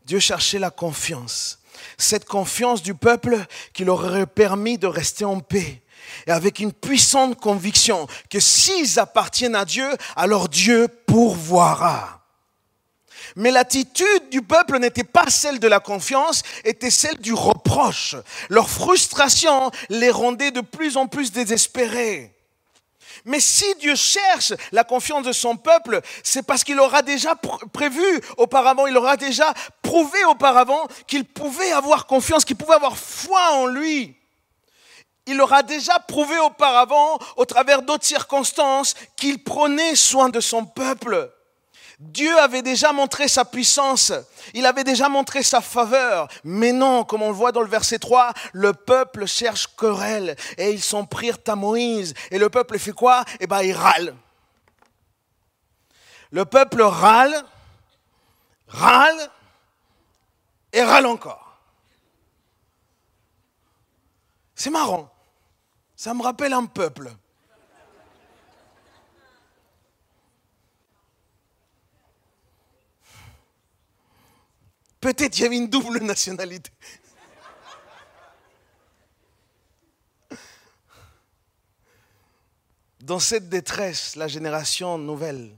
Dieu 0.05 0.19
cherchait 0.19 0.59
la 0.59 0.71
confiance. 0.71 1.59
Cette 1.97 2.25
confiance 2.25 2.81
du 2.81 2.95
peuple 2.95 3.45
qui 3.73 3.83
leur 3.83 4.03
aurait 4.03 4.25
permis 4.25 4.77
de 4.77 4.87
rester 4.87 5.25
en 5.25 5.39
paix. 5.39 5.81
Et 6.27 6.31
avec 6.31 6.59
une 6.59 6.73
puissante 6.73 7.39
conviction 7.39 8.07
que 8.29 8.39
s'ils 8.39 8.99
appartiennent 8.99 9.55
à 9.55 9.65
Dieu, 9.65 9.87
alors 10.15 10.49
Dieu 10.49 10.87
pourvoira. 10.87 12.22
Mais 13.35 13.51
l'attitude 13.51 14.29
du 14.29 14.41
peuple 14.41 14.79
n'était 14.79 15.03
pas 15.03 15.29
celle 15.29 15.59
de 15.59 15.67
la 15.67 15.79
confiance, 15.79 16.43
était 16.63 16.89
celle 16.89 17.17
du 17.17 17.33
reproche. 17.33 18.15
Leur 18.49 18.69
frustration 18.69 19.71
les 19.89 20.11
rendait 20.11 20.51
de 20.51 20.61
plus 20.61 20.97
en 20.97 21.07
plus 21.07 21.31
désespérés. 21.31 22.33
Mais 23.25 23.39
si 23.39 23.65
Dieu 23.75 23.95
cherche 23.95 24.53
la 24.71 24.83
confiance 24.83 25.25
de 25.25 25.31
son 25.31 25.55
peuple, 25.55 26.01
c'est 26.23 26.45
parce 26.45 26.63
qu'il 26.63 26.79
aura 26.79 27.01
déjà 27.01 27.35
prévu 27.71 28.03
auparavant, 28.37 28.85
il 28.85 28.97
aura 28.97 29.17
déjà 29.17 29.53
prouvé 29.81 30.23
auparavant 30.25 30.87
qu'il 31.07 31.23
pouvait 31.23 31.71
avoir 31.71 32.05
confiance, 32.05 32.43
qu'il 32.43 32.57
pouvait 32.57 32.75
avoir 32.75 32.97
foi 32.97 33.53
en 33.53 33.67
lui. 33.67 34.17
Il 35.25 35.39
aura 35.39 35.63
déjà 35.63 35.99
prouvé 35.99 36.37
auparavant, 36.39 37.17
au 37.37 37.45
travers 37.45 37.81
d'autres 37.81 38.05
circonstances, 38.05 38.93
qu'il 39.15 39.41
prenait 39.41 39.95
soin 39.95 40.27
de 40.27 40.41
son 40.41 40.65
peuple. 40.65 41.31
Dieu 42.11 42.37
avait 42.37 42.61
déjà 42.61 42.91
montré 42.91 43.27
sa 43.27 43.45
puissance, 43.45 44.11
il 44.53 44.65
avait 44.65 44.83
déjà 44.83 45.07
montré 45.07 45.41
sa 45.41 45.61
faveur, 45.61 46.27
mais 46.43 46.73
non, 46.73 47.05
comme 47.05 47.21
on 47.21 47.29
le 47.29 47.33
voit 47.33 47.51
dans 47.51 47.61
le 47.61 47.67
verset 47.67 47.97
3, 47.97 48.33
le 48.51 48.73
peuple 48.73 49.25
cherche 49.25 49.67
querelle 49.77 50.35
et 50.57 50.71
ils 50.71 50.81
s'en 50.81 51.05
prirent 51.05 51.37
à 51.47 51.55
Moïse. 51.55 52.13
Et 52.29 52.37
le 52.37 52.49
peuple 52.49 52.77
fait 52.77 52.91
quoi? 52.91 53.23
Eh 53.39 53.47
bien, 53.47 53.61
il 53.61 53.73
râle. 53.73 54.15
Le 56.31 56.45
peuple 56.45 56.81
râle, 56.81 57.43
râle 58.67 59.29
et 60.73 60.83
râle 60.83 61.05
encore. 61.05 61.57
C'est 64.55 64.71
marrant. 64.71 65.09
Ça 65.95 66.13
me 66.13 66.21
rappelle 66.21 66.53
un 66.53 66.65
peuple. 66.65 67.11
Peut-être 75.03 75.37
il 75.37 75.41
y 75.41 75.45
avait 75.45 75.57
une 75.57 75.67
double 75.67 75.99
nationalité. 75.99 76.71
Dans 83.01 83.19
cette 83.19 83.49
détresse, 83.49 84.15
la 84.15 84.29
génération 84.29 84.97
nouvelle, 84.97 85.53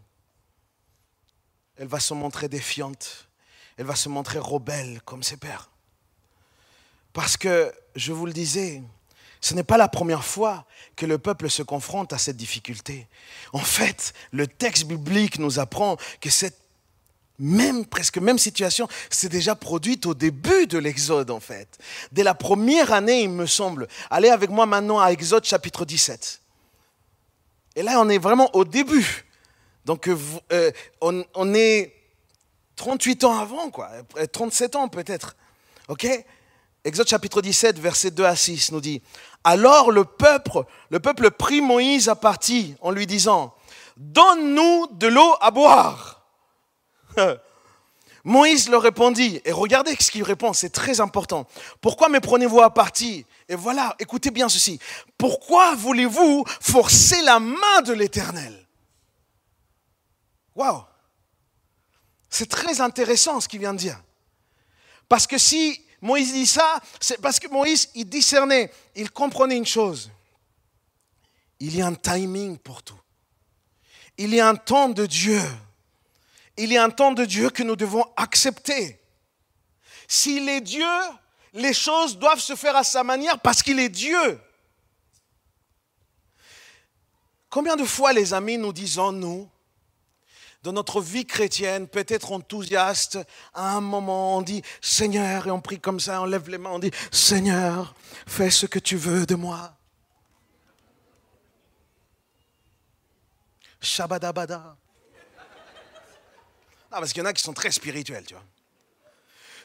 elle 1.78 1.88
va 1.88 2.00
se 2.00 2.16
montrer 2.16 2.50
défiante, 2.50 3.28
elle 3.78 3.86
va 3.86 3.96
se 3.96 4.10
montrer 4.10 4.40
rebelle 4.40 5.00
comme 5.04 5.22
ses 5.22 5.38
pères. 5.38 5.70
Parce 7.14 7.38
que, 7.38 7.72
je 7.96 8.14
vous 8.14 8.26
le 8.26 8.34
disais, 8.34 8.82
ce 9.42 9.54
n'est 9.54 9.64
pas 9.64 9.78
la 9.78 9.88
première 9.88 10.24
fois 10.24 10.66
que 10.96 11.06
le 11.06 11.20
peuple 11.20 11.52
se 11.52 11.62
confronte 11.62 12.14
à 12.14 12.18
cette 12.18 12.38
difficulté. 12.38 13.08
En 13.54 13.60
fait, 13.60 14.14
le 14.32 14.48
texte 14.48 14.86
biblique 14.86 15.38
nous 15.38 15.60
apprend 15.60 15.98
que 16.20 16.32
cette 16.32 16.65
même, 17.40 17.86
presque 17.86 18.18
même 18.18 18.38
situation 18.38 18.88
s'est 19.10 19.30
déjà 19.30 19.56
produite 19.56 20.06
au 20.06 20.14
début 20.14 20.68
de 20.68 20.78
l'Exode, 20.78 21.32
en 21.32 21.40
fait. 21.40 21.68
Dès 22.12 22.24
la 22.24 22.34
première 22.34 22.94
année, 22.94 23.24
il 23.24 23.30
me 23.30 23.46
semble. 23.46 23.88
Allez 24.10 24.30
avec 24.30 24.50
moi 24.50 24.66
maintenant 24.66 25.00
à 25.00 25.12
Exode 25.12 25.46
chapitre 25.46 25.86
17. 25.86 26.42
Et 27.76 27.84
là, 27.84 28.00
on 28.00 28.10
est 28.10 28.18
vraiment 28.18 28.50
au 28.54 28.64
début. 28.64 29.26
Donc, 29.84 30.08
euh, 30.08 30.18
euh, 30.54 30.72
on, 31.02 31.24
on, 31.36 31.54
est 31.54 31.94
38 32.78 33.24
ans 33.26 33.38
avant, 33.38 33.70
quoi. 33.70 33.92
37 34.32 34.76
ans 34.76 34.88
peut-être. 34.88 35.36
OK? 35.90 36.08
Exode 36.86 37.08
chapitre 37.08 37.42
17, 37.42 37.80
versets 37.80 38.12
2 38.12 38.24
à 38.24 38.36
6 38.36 38.72
nous 38.72 38.80
dit 38.80 39.02
Alors 39.44 39.92
le 39.92 40.06
peuple, 40.06 40.64
le 40.92 41.00
peuple 41.00 41.32
prit 41.32 41.60
Moïse 41.60 42.10
à 42.10 42.16
partie 42.16 42.76
en 42.80 42.92
lui 42.92 43.08
disant 43.08 43.56
Donne-nous 43.98 44.88
de 44.92 45.08
l'eau 45.08 45.36
à 45.42 45.50
boire. 45.50 46.15
Moïse 48.26 48.70
leur 48.70 48.82
répondit, 48.82 49.40
et 49.46 49.52
regardez 49.52 49.96
ce 50.00 50.10
qu'il 50.10 50.24
répond, 50.24 50.52
c'est 50.52 50.72
très 50.72 51.00
important. 51.00 51.46
Pourquoi 51.80 52.10
me 52.10 52.20
prenez-vous 52.20 52.60
à 52.60 52.74
partie? 52.74 53.24
Et 53.48 53.56
voilà, 53.56 53.96
écoutez 54.00 54.32
bien 54.32 54.50
ceci. 54.50 54.80
Pourquoi 55.16 55.76
voulez-vous 55.76 56.44
forcer 56.60 57.22
la 57.22 57.40
main 57.40 57.82
de 57.86 57.94
l'Éternel? 57.94 58.68
Waouh 60.56 60.84
C'est 62.28 62.50
très 62.50 62.82
intéressant 62.82 63.40
ce 63.40 63.48
qu'il 63.48 63.60
vient 63.60 63.74
de 63.74 63.80
dire. 63.80 64.02
Parce 65.08 65.28
que 65.28 65.38
si 65.38 65.80
Moïse 66.02 66.34
dit 66.34 66.48
ça, 66.48 66.80
c'est 67.00 67.22
parce 67.22 67.40
que 67.40 67.48
Moïse, 67.48 67.90
il 67.94 68.10
discernait, 68.10 68.72
il 68.96 69.12
comprenait 69.12 69.58
une 69.58 69.68
chose. 69.68 70.10
Il 71.60 71.76
y 71.76 71.82
a 71.84 71.86
un 71.86 71.94
timing 71.94 72.58
pour 72.58 72.82
tout. 72.82 73.00
Il 74.18 74.34
y 74.34 74.40
a 74.40 74.48
un 74.48 74.56
temps 74.56 74.90
de 74.90 75.06
Dieu 75.06 75.42
il 76.58 76.72
y 76.72 76.78
a 76.78 76.84
un 76.84 76.90
temps 76.90 77.12
de 77.12 77.26
Dieu 77.26 77.50
que 77.50 77.64
nous 77.64 77.76
devons 77.76 78.06
accepter. 78.16 79.00
S'il 80.08 80.48
est 80.50 80.62
Dieu, 80.62 80.86
les 81.54 81.74
choses 81.74 82.18
doivent 82.18 82.40
se 82.40 82.56
faire 82.56 82.76
à 82.76 82.84
sa 82.84 83.04
manière 83.04 83.40
parce 83.40 83.64
qu'il 83.64 83.80
est 83.80 83.90
Dieu. 83.90 84.40
Combien 87.50 87.76
de 87.76 87.86
fois, 87.86 88.14
les 88.14 88.34
amis, 88.34 88.58
nous 88.58 88.74
disons-nous, 88.74 89.50
dans 90.64 90.74
notre 90.74 91.00
vie 91.00 91.26
chrétienne, 91.26 91.88
peut-être 91.88 92.32
enthousiaste, 92.32 93.20
à 93.54 93.76
un 93.76 93.82
moment, 93.82 94.38
on 94.38 94.42
dit 94.42 94.64
Seigneur, 94.82 95.48
et 95.48 95.52
on 95.52 95.62
prie 95.62 95.80
comme 95.80 96.00
ça, 96.00 96.22
on 96.22 96.26
lève 96.26 96.50
les 96.50 96.58
mains, 96.58 96.72
on 96.72 96.80
dit 96.80 96.92
Seigneur, 97.12 97.94
fais 98.26 98.50
ce 98.50 98.66
que 98.66 98.80
tu 98.80 98.98
veux 98.98 99.26
de 99.26 99.36
moi. 99.36 99.78
Shabadabada. 103.80 104.76
Ah, 106.96 107.00
parce 107.00 107.12
qu'il 107.12 107.22
y 107.22 107.26
en 107.26 107.30
a 107.30 107.34
qui 107.34 107.44
sont 107.44 107.52
très 107.52 107.72
spirituels, 107.72 108.24
tu 108.26 108.36
vois. 108.36 108.44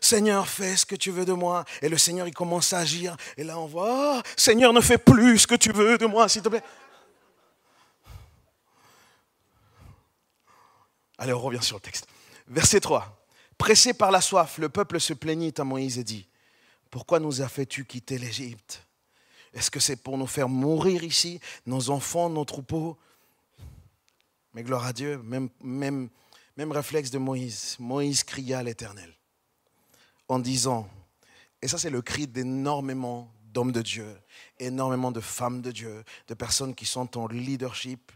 Seigneur, 0.00 0.49
fais 0.49 0.76
ce 0.76 0.84
que 0.84 0.96
tu 0.96 1.12
veux 1.12 1.25
de 1.25 1.32
moi. 1.32 1.64
Et 1.80 1.88
le 1.88 1.96
Seigneur, 1.96 2.26
il 2.26 2.34
commence 2.34 2.72
à 2.72 2.78
agir. 2.78 3.16
Et 3.37 3.44
là, 3.44 3.56
on 3.56 3.66
voit, 3.66 4.18
oh, 4.18 4.22
Seigneur, 4.37 4.72
ne 4.72 4.80
fais 4.80 4.99
plus 4.99 5.38
ce 5.38 5.46
que 5.46 5.54
tu 5.54 5.70
veux 5.70 5.96
de 5.96 6.06
moi, 6.06 6.28
s'il 6.28 6.42
te 6.42 6.49
plaît. 6.49 6.64
Allez, 11.18 11.32
on 11.32 11.38
revient 11.38 11.62
sur 11.62 11.76
le 11.76 11.80
texte. 11.82 12.08
Verset 12.49 12.80
3. 12.80 13.25
Pressé 13.56 13.94
par 13.94 14.10
la 14.10 14.20
soif, 14.20 14.58
le 14.58 14.68
peuple 14.68 14.99
se 14.99 15.12
plaignit 15.12 15.54
à 15.58 15.62
Moïse 15.62 16.00
et 16.00 16.04
dit, 16.04 16.26
pourquoi 16.90 17.20
nous 17.20 17.42
as 17.42 17.49
fait-tu 17.49 17.84
quitter 17.84 18.18
l'Égypte? 18.18 18.84
Est-ce 19.54 19.70
que 19.70 19.78
c'est 19.78 19.94
pour 19.94 20.18
nous 20.18 20.26
faire 20.26 20.49
mourir 20.49 21.04
ici, 21.04 21.38
nos 21.64 21.90
enfants, 21.90 22.28
nos 22.28 22.44
troupeaux 22.44 22.99
Mais 24.52 24.64
gloire 24.64 24.84
à 24.84 24.92
Dieu, 24.92 25.18
même, 25.18 25.49
même 25.62 26.08
même 26.60 26.72
réflexe 26.72 27.10
de 27.10 27.16
Moïse. 27.16 27.76
Moïse 27.78 28.22
cria 28.22 28.58
à 28.58 28.62
l'Éternel 28.62 29.14
en 30.28 30.38
disant, 30.38 30.90
et 31.62 31.68
ça 31.68 31.78
c'est 31.78 31.88
le 31.88 32.02
cri 32.02 32.26
d'énormément 32.26 33.32
d'hommes 33.44 33.72
de 33.72 33.80
Dieu, 33.80 34.20
énormément 34.58 35.10
de 35.10 35.20
femmes 35.20 35.62
de 35.62 35.72
Dieu, 35.72 36.04
de 36.28 36.34
personnes 36.34 36.74
qui 36.74 36.84
sont 36.84 37.16
en 37.16 37.28
leadership, 37.28 38.12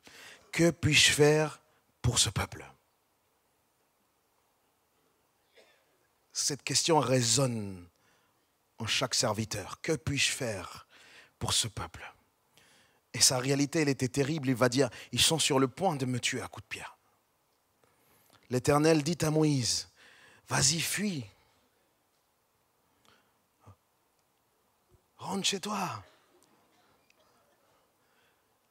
que 0.52 0.70
puis-je 0.70 1.12
faire 1.12 1.62
pour 2.02 2.18
ce 2.18 2.28
peuple? 2.28 2.70
Cette 6.34 6.62
question 6.62 6.98
résonne 6.98 7.88
en 8.76 8.86
chaque 8.86 9.14
serviteur. 9.14 9.80
Que 9.80 9.92
puis-je 9.92 10.32
faire 10.32 10.86
pour 11.38 11.54
ce 11.54 11.66
peuple? 11.66 12.12
Et 13.14 13.20
sa 13.20 13.38
réalité, 13.38 13.80
elle 13.80 13.88
était 13.88 14.08
terrible. 14.08 14.48
Il 14.48 14.54
va 14.54 14.68
dire, 14.68 14.90
ils 15.12 15.20
sont 15.20 15.38
sur 15.38 15.58
le 15.58 15.68
point 15.68 15.96
de 15.96 16.04
me 16.04 16.20
tuer 16.20 16.42
à 16.42 16.48
coups 16.48 16.64
de 16.64 16.68
pierre 16.68 16.93
l'Éternel 18.50 19.02
dit 19.02 19.18
à 19.22 19.30
Moïse, 19.30 19.88
vas-y, 20.48 20.80
fuis. 20.80 21.24
Rentre 25.16 25.46
chez 25.46 25.60
toi. 25.60 26.02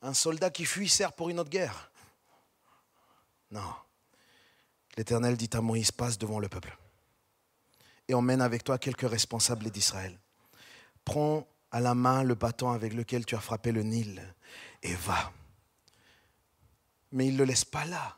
Un 0.02 0.14
soldat 0.14 0.50
qui 0.50 0.66
fuit 0.66 0.90
sert 0.90 1.14
pour 1.14 1.30
une 1.30 1.40
autre 1.40 1.50
guerre. 1.50 1.92
Non. 3.52 3.74
L'Éternel 4.98 5.38
dit 5.38 5.50
à 5.54 5.62
Moïse, 5.62 5.92
passe 5.92 6.18
devant 6.18 6.40
le 6.40 6.50
peuple 6.50 6.78
et 8.08 8.14
emmène 8.14 8.42
avec 8.42 8.64
toi 8.64 8.78
quelques 8.78 9.10
responsables 9.10 9.70
d'Israël. 9.70 10.18
Prends 11.06 11.48
à 11.72 11.80
la 11.80 11.96
main 11.96 12.24
le 12.24 12.36
bâton 12.36 12.72
avec 12.72 12.94
lequel 12.94 13.26
tu 13.26 13.36
as 13.36 13.40
frappé 13.40 13.72
le 13.72 13.84
Nil 13.84 14.22
et 14.82 14.94
va. 14.96 15.32
Mais 17.12 17.28
il 17.28 17.34
ne 17.34 17.40
le 17.40 17.46
laisse 17.46 17.66
pas 17.66 17.86
là. 17.86 18.18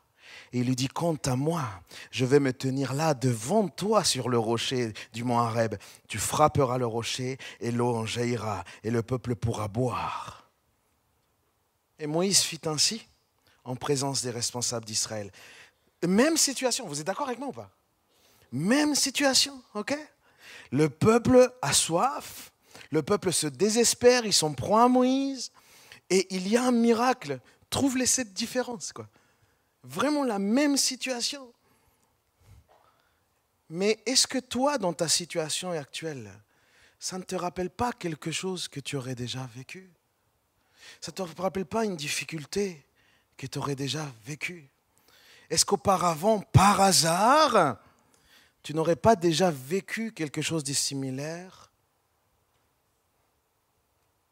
Et 0.56 0.60
il 0.60 0.68
lui 0.68 0.78
dit, 0.78 0.88
quant 0.88 1.18
à 1.26 1.36
moi, 1.36 1.66
je 2.12 2.24
vais 2.24 2.40
me 2.40 2.54
tenir 2.54 2.94
là 2.94 3.14
devant 3.14 3.68
toi 3.68 4.06
sur 4.06 4.30
le 4.30 4.40
rocher 4.40 4.94
du 5.12 5.26
mont 5.26 5.38
Hareb. 5.38 5.76
Tu 6.08 6.18
frapperas 6.18 6.78
le 6.78 6.86
rocher 6.86 7.38
et 7.60 7.72
l'eau 7.72 7.94
en 7.94 8.06
jaillira 8.06 8.64
et 8.82 8.90
le 8.90 9.04
peuple 9.04 9.36
pourra 9.36 9.68
boire. 9.68 10.50
Et 12.00 12.08
Moïse 12.08 12.40
fit 12.40 12.62
ainsi 12.68 13.06
en 13.66 13.76
présence 13.76 14.22
des 14.22 14.30
responsables 14.30 14.86
d'Israël. 14.86 15.30
Même 16.08 16.38
situation, 16.38 16.88
vous 16.88 17.02
êtes 17.02 17.08
d'accord 17.08 17.28
avec 17.28 17.40
moi 17.40 17.50
ou 17.50 17.52
pas? 17.52 17.70
Même 18.54 18.96
situation, 18.96 19.62
ok? 19.74 19.94
Le 20.72 20.88
peuple 20.88 21.52
a 21.62 21.74
soif, 21.74 22.54
le 22.92 23.04
peuple 23.04 23.34
se 23.34 23.48
désespère, 23.48 24.26
ils 24.26 24.32
sont 24.32 24.54
proies 24.54 24.84
à 24.84 24.88
Moïse, 24.88 25.52
et 26.10 26.34
il 26.34 26.48
y 26.48 26.56
a 26.56 26.64
un 26.64 26.72
miracle. 26.72 27.42
Trouve-les 27.70 28.06
cette 28.06 28.34
différence, 28.34 28.94
quoi. 28.94 29.10
Vraiment 29.88 30.24
la 30.24 30.40
même 30.40 30.78
situation. 30.78 31.54
Mais 33.70 34.00
est-ce 34.06 34.26
que 34.26 34.40
toi, 34.40 34.78
dans 34.78 34.94
ta 34.94 35.08
situation 35.08 35.72
actuelle, 35.72 36.32
ça 37.00 37.20
ne 37.20 37.24
te 37.24 37.36
rappelle 37.36 37.70
pas 37.70 37.92
quelque 37.92 38.32
chose 38.32 38.68
que 38.68 38.80
tu 38.80 38.96
aurais 38.96 39.14
déjà 39.16 39.48
vécu? 39.56 39.92
Ça 41.02 41.12
ne 41.12 41.24
te 41.24 41.42
rappelle 41.42 41.66
pas 41.66 41.86
une 41.86 41.96
difficulté 41.96 42.84
que 43.38 43.46
tu 43.46 43.60
aurais 43.60 43.76
déjà 43.76 44.12
vécue? 44.26 44.70
Est-ce 45.50 45.66
qu'auparavant, 45.66 46.40
par 46.40 46.82
hasard, 46.82 47.78
tu 48.64 48.74
n'aurais 48.74 48.96
pas 48.96 49.16
déjà 49.16 49.52
vécu 49.52 50.12
quelque 50.14 50.42
chose 50.42 50.64
de 50.64 50.74
similaire? 50.74 51.72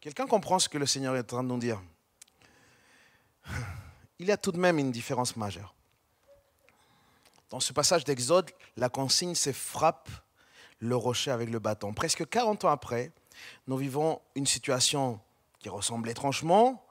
Quelqu'un 0.02 0.26
comprend 0.26 0.58
ce 0.58 0.68
que 0.68 0.80
le 0.80 0.88
Seigneur 0.88 1.16
est 1.16 1.22
en 1.22 1.38
train 1.38 1.44
de 1.44 1.50
nous 1.50 1.60
dire? 1.60 1.82
Il 4.24 4.28
y 4.28 4.32
a 4.32 4.38
tout 4.38 4.54
de 4.54 4.58
même 4.58 4.80
une 4.80 4.90
différence 4.90 5.36
majeure. 5.36 5.76
Dans 7.50 7.60
ce 7.60 7.74
passage 7.74 8.06
d'Exode, 8.06 8.52
la 8.78 8.88
consigne, 8.88 9.36
c'est 9.36 9.52
frappe 9.52 10.08
le 10.80 10.96
rocher 10.96 11.30
avec 11.30 11.50
le 11.50 11.60
bâton. 11.60 11.94
Presque 11.94 12.30
40 12.30 12.64
ans 12.64 12.70
après, 12.70 13.12
nous 13.68 13.76
vivons 13.76 14.22
une 14.36 14.46
situation 14.46 15.20
qui 15.60 15.68
ressemble 15.68 16.10
étrangement, 16.10 16.86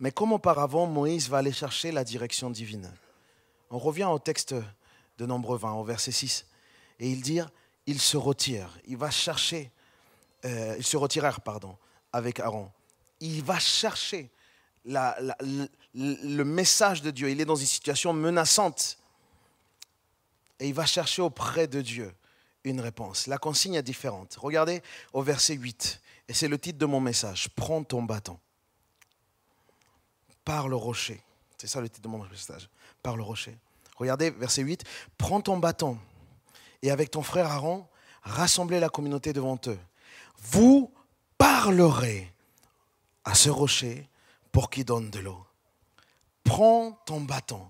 mais 0.00 0.12
comme 0.12 0.34
auparavant, 0.34 0.86
Moïse 0.86 1.30
va 1.30 1.38
aller 1.38 1.50
chercher 1.50 1.92
la 1.92 2.04
direction 2.04 2.50
divine. 2.50 2.92
On 3.70 3.78
revient 3.78 4.04
au 4.04 4.18
texte 4.18 4.54
de 5.16 5.24
Nombre 5.24 5.56
20, 5.56 5.72
au 5.76 5.84
verset 5.84 6.12
6, 6.12 6.44
et 7.00 7.10
il 7.10 7.22
dit, 7.22 7.40
il 7.86 7.98
se 7.98 8.18
retire, 8.18 8.78
il 8.84 8.98
va 8.98 9.10
chercher, 9.10 9.72
euh, 10.44 10.74
il 10.76 10.84
se 10.84 10.98
retirèrent, 10.98 11.40
pardon, 11.40 11.78
avec 12.12 12.38
Aaron. 12.38 12.70
Il 13.18 13.42
va 13.42 13.58
chercher 13.58 14.30
le 15.98 16.44
message 16.44 17.02
de 17.02 17.10
Dieu. 17.10 17.30
Il 17.30 17.40
est 17.40 17.44
dans 17.44 17.56
une 17.56 17.66
situation 17.66 18.12
menaçante 18.12 18.98
et 20.60 20.68
il 20.68 20.74
va 20.74 20.86
chercher 20.86 21.22
auprès 21.22 21.66
de 21.66 21.80
Dieu 21.80 22.14
une 22.64 22.80
réponse. 22.80 23.26
La 23.26 23.38
consigne 23.38 23.74
est 23.74 23.82
différente. 23.82 24.36
Regardez 24.40 24.82
au 25.12 25.22
verset 25.22 25.54
8, 25.54 26.00
et 26.28 26.34
c'est 26.34 26.48
le 26.48 26.58
titre 26.58 26.78
de 26.78 26.86
mon 26.86 27.00
message. 27.00 27.48
Prends 27.54 27.82
ton 27.82 28.02
bâton. 28.02 28.38
Par 30.44 30.68
le 30.68 30.76
rocher. 30.76 31.22
C'est 31.56 31.66
ça 31.66 31.80
le 31.80 31.88
titre 31.88 32.02
de 32.02 32.08
mon 32.08 32.24
message. 32.24 32.68
Par 33.02 33.16
le 33.16 33.22
rocher. 33.22 33.56
Regardez 33.96 34.30
verset 34.30 34.62
8. 34.62 34.84
Prends 35.16 35.40
ton 35.40 35.58
bâton 35.58 35.98
et 36.82 36.90
avec 36.90 37.10
ton 37.10 37.22
frère 37.22 37.46
Aaron, 37.46 37.86
rassemblez 38.22 38.78
la 38.78 38.88
communauté 38.88 39.32
devant 39.32 39.58
eux. 39.66 39.78
Vous 40.38 40.92
parlerez 41.36 42.32
à 43.24 43.34
ce 43.34 43.50
rocher 43.50 44.08
pour 44.52 44.70
qu'il 44.70 44.84
donne 44.84 45.10
de 45.10 45.18
l'eau 45.18 45.47
prends 46.48 46.98
ton 47.04 47.20
bâton. 47.20 47.60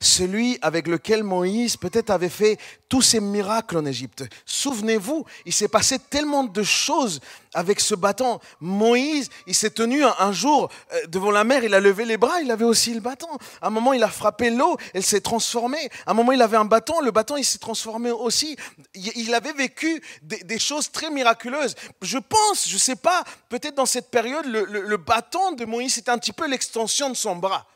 Celui 0.00 0.58
avec 0.60 0.88
lequel 0.88 1.22
Moïse 1.22 1.76
peut-être 1.76 2.10
avait 2.10 2.28
fait 2.28 2.58
tous 2.88 3.02
ses 3.02 3.20
miracles 3.20 3.76
en 3.76 3.86
Égypte. 3.86 4.24
Souvenez-vous, 4.44 5.24
il 5.46 5.52
s'est 5.52 5.68
passé 5.68 5.98
tellement 5.98 6.42
de 6.42 6.62
choses 6.62 7.20
avec 7.54 7.78
ce 7.78 7.94
bâton. 7.94 8.40
Moïse, 8.60 9.30
il 9.46 9.54
s'est 9.54 9.70
tenu 9.70 10.04
un, 10.04 10.32
jour 10.32 10.68
euh, 10.92 11.06
devant 11.06 11.30
la 11.30 11.44
mer, 11.44 11.62
il 11.62 11.74
a 11.74 11.80
levé 11.80 12.04
les 12.04 12.16
bras, 12.16 12.40
il 12.40 12.50
avait 12.50 12.64
aussi 12.64 12.92
le 12.92 13.00
bâton. 13.00 13.28
Un 13.62 13.70
moment, 13.70 13.92
il 13.92 14.02
a 14.02 14.08
frappé 14.08 14.50
l'eau, 14.50 14.76
elle 14.94 15.04
s'est 15.04 15.20
transformée. 15.20 15.88
Un 16.06 16.14
moment, 16.14 16.32
il 16.32 16.42
avait 16.42 16.56
un 16.56 16.64
bâton, 16.64 17.00
le 17.00 17.12
bâton, 17.12 17.36
il 17.36 17.44
s'est 17.44 17.58
transformé 17.58 18.10
aussi. 18.10 18.56
Il 18.94 19.32
avait 19.34 19.52
vécu 19.52 20.02
des, 20.22 20.58
choses 20.58 20.90
très 20.90 21.10
miraculeuses. 21.10 21.76
Je 22.02 22.18
pense, 22.18 22.68
je 22.68 22.74
ne 22.74 22.80
sais 22.80 22.96
pas, 22.96 23.22
peut-être 23.48 23.76
dans 23.76 23.86
cette 23.86 24.10
période, 24.10 24.46
le, 24.46 24.64
le 24.64 24.96
bâton 24.96 25.52
de 25.52 25.64
Moïse, 25.64 25.94
c'était 25.94 26.10
un 26.10 26.18
petit 26.18 26.32
peu 26.32 26.48
l'extension 26.48 27.10
de 27.10 27.14
son 27.14 27.36
bras. 27.36 27.66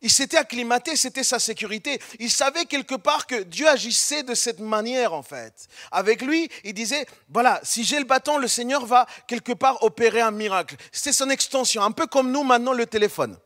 Il 0.00 0.10
s'était 0.10 0.36
acclimaté, 0.36 0.94
c'était 0.94 1.24
sa 1.24 1.40
sécurité. 1.40 2.00
Il 2.20 2.30
savait 2.30 2.66
quelque 2.66 2.94
part 2.94 3.26
que 3.26 3.42
Dieu 3.42 3.66
agissait 3.68 4.22
de 4.22 4.34
cette 4.34 4.60
manière 4.60 5.12
en 5.12 5.24
fait. 5.24 5.66
Avec 5.90 6.22
lui, 6.22 6.48
il 6.62 6.72
disait, 6.72 7.04
voilà, 7.28 7.60
si 7.64 7.82
j'ai 7.82 7.98
le 7.98 8.04
bâton, 8.04 8.38
le 8.38 8.46
Seigneur 8.46 8.86
va 8.86 9.06
quelque 9.26 9.52
part 9.52 9.82
opérer 9.82 10.20
un 10.20 10.30
miracle. 10.30 10.76
C'est 10.92 11.12
son 11.12 11.30
extension, 11.30 11.82
un 11.82 11.90
peu 11.90 12.06
comme 12.06 12.30
nous 12.30 12.44
maintenant 12.44 12.72
le 12.72 12.86
téléphone. 12.86 13.36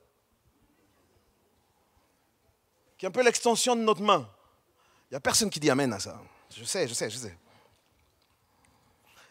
Qui 2.98 3.06
est 3.06 3.08
un 3.08 3.12
peu 3.12 3.22
l'extension 3.22 3.74
de 3.74 3.80
notre 3.80 4.02
main. 4.02 4.28
Il 5.10 5.14
n'y 5.14 5.16
a 5.16 5.20
personne 5.20 5.48
qui 5.48 5.58
dit 5.58 5.70
Amen 5.70 5.92
à 5.92 6.00
ça. 6.00 6.20
Je 6.54 6.64
sais, 6.64 6.86
je 6.86 6.92
sais, 6.92 7.08
je 7.08 7.16
sais. 7.16 7.36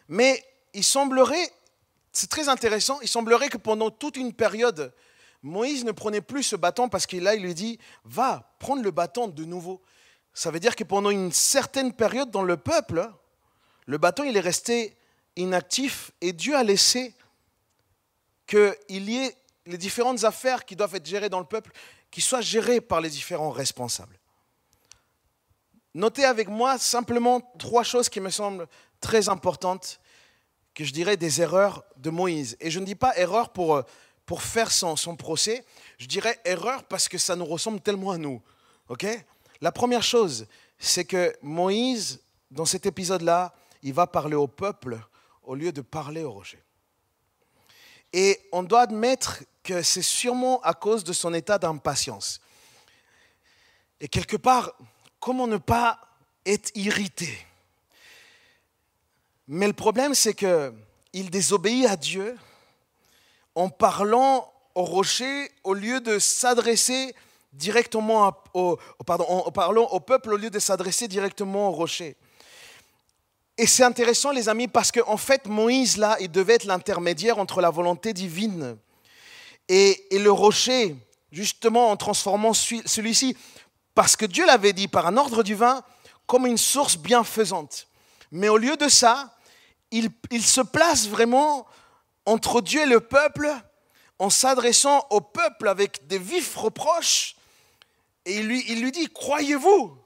Mais 0.08 0.44
il 0.74 0.82
semblerait, 0.82 1.52
c'est 2.12 2.28
très 2.28 2.48
intéressant, 2.48 3.00
il 3.00 3.08
semblerait 3.08 3.48
que 3.48 3.58
pendant 3.58 3.90
toute 3.90 4.16
une 4.16 4.32
période 4.32 4.92
Moïse 5.42 5.84
ne 5.84 5.92
prenait 5.92 6.20
plus 6.20 6.44
ce 6.44 6.56
bâton 6.56 6.88
parce 6.88 7.06
qu'il 7.06 7.24
là, 7.24 7.34
il 7.34 7.42
lui 7.42 7.54
dit, 7.54 7.78
va, 8.04 8.54
prendre 8.58 8.82
le 8.82 8.90
bâton 8.90 9.28
de 9.28 9.44
nouveau. 9.44 9.82
Ça 10.34 10.50
veut 10.50 10.60
dire 10.60 10.76
que 10.76 10.84
pendant 10.84 11.10
une 11.10 11.32
certaine 11.32 11.92
période 11.92 12.30
dans 12.30 12.42
le 12.42 12.56
peuple, 12.56 13.10
le 13.86 13.98
bâton, 13.98 14.24
il 14.24 14.36
est 14.36 14.40
resté 14.40 14.96
inactif 15.36 16.12
et 16.20 16.32
Dieu 16.32 16.54
a 16.54 16.62
laissé 16.62 17.14
qu'il 18.46 19.10
y 19.10 19.18
ait 19.18 19.36
les 19.66 19.78
différentes 19.78 20.24
affaires 20.24 20.64
qui 20.64 20.76
doivent 20.76 20.94
être 20.94 21.06
gérées 21.06 21.28
dans 21.28 21.40
le 21.40 21.46
peuple, 21.46 21.72
qui 22.10 22.20
soient 22.20 22.40
gérées 22.40 22.80
par 22.80 23.00
les 23.00 23.10
différents 23.10 23.50
responsables. 23.50 24.18
Notez 25.94 26.24
avec 26.24 26.48
moi 26.48 26.78
simplement 26.78 27.40
trois 27.58 27.82
choses 27.82 28.08
qui 28.08 28.20
me 28.20 28.30
semblent 28.30 28.66
très 29.00 29.28
importantes, 29.28 30.00
que 30.74 30.84
je 30.84 30.92
dirais 30.92 31.16
des 31.16 31.42
erreurs 31.42 31.84
de 31.96 32.10
Moïse. 32.10 32.56
Et 32.60 32.70
je 32.70 32.80
ne 32.80 32.86
dis 32.86 32.94
pas 32.94 33.16
erreur 33.16 33.50
pour 33.50 33.76
euh, 33.76 33.82
pour 34.32 34.42
faire 34.42 34.72
son, 34.72 34.96
procès, 35.14 35.62
je 35.98 36.06
dirais 36.06 36.40
erreur 36.46 36.84
parce 36.84 37.06
que 37.06 37.18
ça 37.18 37.36
nous 37.36 37.44
ressemble 37.44 37.82
tellement 37.82 38.12
à 38.12 38.16
nous. 38.16 38.40
La 39.60 39.70
première 39.70 40.02
chose, 40.02 40.46
c'est 40.78 41.04
que 41.04 41.36
Moïse, 41.42 42.22
dans 42.50 42.64
cet 42.64 42.86
épisode-là, 42.86 43.52
il 43.82 43.92
va 43.92 44.06
parler 44.06 44.34
au 44.34 44.46
peuple 44.46 44.98
au 45.42 45.54
lieu 45.54 45.70
de 45.70 45.82
parler 45.82 46.22
au 46.22 46.32
rocher. 46.32 46.62
Et 48.14 48.40
on 48.52 48.62
doit 48.62 48.80
admettre 48.80 49.42
que 49.62 49.82
c'est 49.82 50.00
sûrement 50.00 50.62
à 50.62 50.72
cause 50.72 51.04
de 51.04 51.12
son 51.12 51.34
état 51.34 51.58
d'impatience. 51.58 52.40
Et 54.00 54.08
quelque 54.08 54.38
part, 54.38 54.72
comment 55.20 55.46
ne 55.46 55.58
pas 55.58 56.00
être 56.46 56.70
irrité? 56.74 57.38
Mais 59.46 59.66
le 59.66 59.74
problème, 59.74 60.14
c'est 60.14 60.32
qu'il 60.32 61.28
désobéit 61.28 61.84
à 61.84 61.96
Dieu 61.96 62.34
en 63.54 63.68
parlant 63.68 64.52
au 64.74 64.84
rocher 64.84 65.50
au 65.64 65.74
lieu 65.74 66.00
de 66.00 66.18
s'adresser 66.18 67.14
directement 67.52 68.34
au, 68.54 68.78
pardon, 69.04 69.24
en 69.28 69.50
parlant 69.50 69.84
au 69.88 70.00
peuple 70.00 70.32
au 70.32 70.36
lieu 70.36 70.50
de 70.50 70.58
s'adresser 70.58 71.08
directement 71.08 71.68
au 71.68 71.72
rocher. 71.72 72.16
Et 73.58 73.66
c'est 73.66 73.84
intéressant, 73.84 74.30
les 74.30 74.48
amis, 74.48 74.66
parce 74.66 74.90
qu'en 74.90 75.12
en 75.12 75.16
fait, 75.18 75.46
Moïse, 75.46 75.98
là, 75.98 76.16
il 76.20 76.30
devait 76.30 76.54
être 76.54 76.64
l'intermédiaire 76.64 77.38
entre 77.38 77.60
la 77.60 77.68
volonté 77.68 78.14
divine 78.14 78.78
et, 79.68 80.14
et, 80.14 80.18
le 80.18 80.32
rocher, 80.32 80.96
justement 81.30 81.90
en 81.90 81.96
transformant 81.96 82.54
celui-ci, 82.54 83.36
parce 83.94 84.16
que 84.16 84.24
Dieu 84.24 84.46
l'avait 84.46 84.72
dit 84.72 84.88
par 84.88 85.06
un 85.06 85.16
ordre 85.18 85.42
divin, 85.42 85.82
comme 86.26 86.46
une 86.46 86.56
source 86.56 86.96
bienfaisante. 86.96 87.88
Mais 88.30 88.48
au 88.48 88.56
lieu 88.56 88.76
de 88.76 88.88
ça, 88.88 89.36
il, 89.90 90.08
il 90.30 90.42
se 90.42 90.62
place 90.62 91.06
vraiment 91.06 91.66
entre 92.26 92.60
Dieu 92.60 92.82
et 92.82 92.86
le 92.86 93.00
peuple 93.00 93.52
en 94.18 94.30
s'adressant 94.30 95.06
au 95.10 95.20
peuple 95.20 95.68
avec 95.68 96.06
des 96.06 96.18
vifs 96.18 96.54
reproches. 96.56 97.34
Et 98.24 98.38
il 98.38 98.46
lui, 98.46 98.92
dit, 98.92 99.08
croyez-vous, 99.08 99.96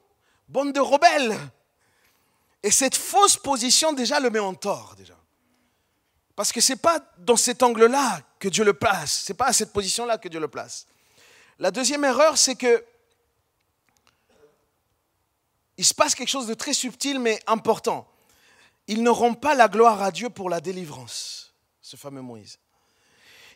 bande 0.48 0.72
de 0.72 0.80
rebelles? 0.80 1.36
Et 2.62 2.70
cette 2.70 2.96
fausse 2.96 3.36
position 3.36 3.92
déjà 3.92 4.18
le 4.18 4.30
met 4.30 4.38
en 4.38 4.54
tort 4.54 4.94
déjà. 4.96 5.16
Parce 6.34 6.52
que 6.52 6.60
ce 6.60 6.72
n'est 6.72 6.78
pas 6.78 7.00
dans 7.18 7.36
cet 7.36 7.62
angle-là 7.62 8.20
que 8.38 8.48
Dieu 8.48 8.64
le 8.64 8.74
place, 8.74 9.24
ce 9.24 9.32
n'est 9.32 9.36
pas 9.36 9.46
à 9.46 9.52
cette 9.52 9.72
position-là 9.72 10.18
que 10.18 10.28
Dieu 10.28 10.40
le 10.40 10.48
place. 10.48 10.86
La 11.58 11.70
deuxième 11.70 12.04
erreur, 12.04 12.36
c'est 12.36 12.56
que 12.56 12.84
il 15.78 15.84
se 15.84 15.92
passe 15.92 16.14
quelque 16.14 16.28
chose 16.28 16.46
de 16.46 16.54
très 16.54 16.72
subtil 16.72 17.18
mais 17.18 17.38
important. 17.46 18.08
Il 18.86 19.02
ne 19.02 19.10
rend 19.10 19.34
pas 19.34 19.54
la 19.54 19.68
gloire 19.68 20.02
à 20.02 20.10
Dieu 20.10 20.30
pour 20.30 20.48
la 20.48 20.60
délivrance 20.60 21.45
ce 21.86 21.96
fameux 21.96 22.20
Moïse. 22.20 22.58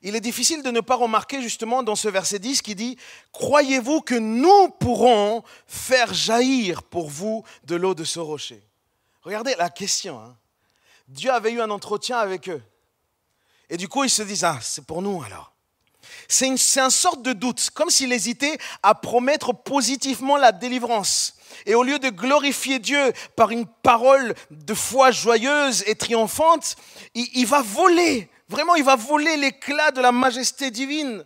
Il 0.03 0.15
est 0.15 0.21
difficile 0.21 0.63
de 0.63 0.71
ne 0.71 0.81
pas 0.81 0.95
remarquer 0.95 1.43
justement 1.43 1.83
dans 1.83 1.97
ce 1.97 2.09
verset 2.09 2.39
10 2.39 2.63
qui 2.63 2.77
dit, 2.77 2.97
Croyez-vous 3.33 4.03
que 4.03 4.15
nous 4.15 4.69
pourrons 4.69 5.43
faire 5.67 6.15
jaillir 6.15 6.85
pour 6.85 7.11
vous 7.11 7.43
de 7.65 7.75
l'eau 7.75 7.93
de 7.93 8.05
ce 8.05 8.21
rocher? 8.21 8.63
Regardez 9.23 9.57
la 9.57 9.69
question. 9.69 10.21
Hein. 10.21 10.37
Dieu 11.09 11.33
avait 11.33 11.51
eu 11.51 11.61
un 11.61 11.71
entretien 11.71 12.19
avec 12.19 12.49
eux. 12.49 12.63
Et 13.69 13.77
du 13.77 13.89
coup, 13.89 14.05
ils 14.05 14.11
se 14.11 14.23
disent, 14.23 14.45
ah, 14.45 14.61
c'est 14.63 14.87
pour 14.87 15.03
nous 15.03 15.23
alors. 15.25 15.50
C'est 16.29 16.57
c'est 16.57 16.81
une 16.81 16.91
sorte 16.91 17.23
de 17.23 17.33
doute, 17.33 17.71
comme 17.75 17.91
s'il 17.91 18.13
hésitait 18.13 18.59
à 18.83 18.95
promettre 18.95 19.53
positivement 19.53 20.37
la 20.37 20.53
délivrance. 20.53 21.35
Et 21.67 21.75
au 21.75 21.83
lieu 21.83 21.99
de 21.99 22.09
glorifier 22.09 22.79
Dieu 22.79 23.13
par 23.37 23.51
une 23.51 23.67
parole 23.67 24.35
de 24.51 24.75
foi 24.75 25.11
joyeuse 25.11 25.83
et 25.87 25.95
triomphante, 25.95 26.77
il, 27.15 27.29
il 27.35 27.47
va 27.47 27.63
voler, 27.63 28.31
vraiment 28.49 28.77
il 28.77 28.85
va 28.85 28.97
voler 28.97 29.37
l'éclat 29.37 29.91
de 29.91 30.01
la 30.01 30.13
majesté 30.13 30.71
divine 30.71 31.25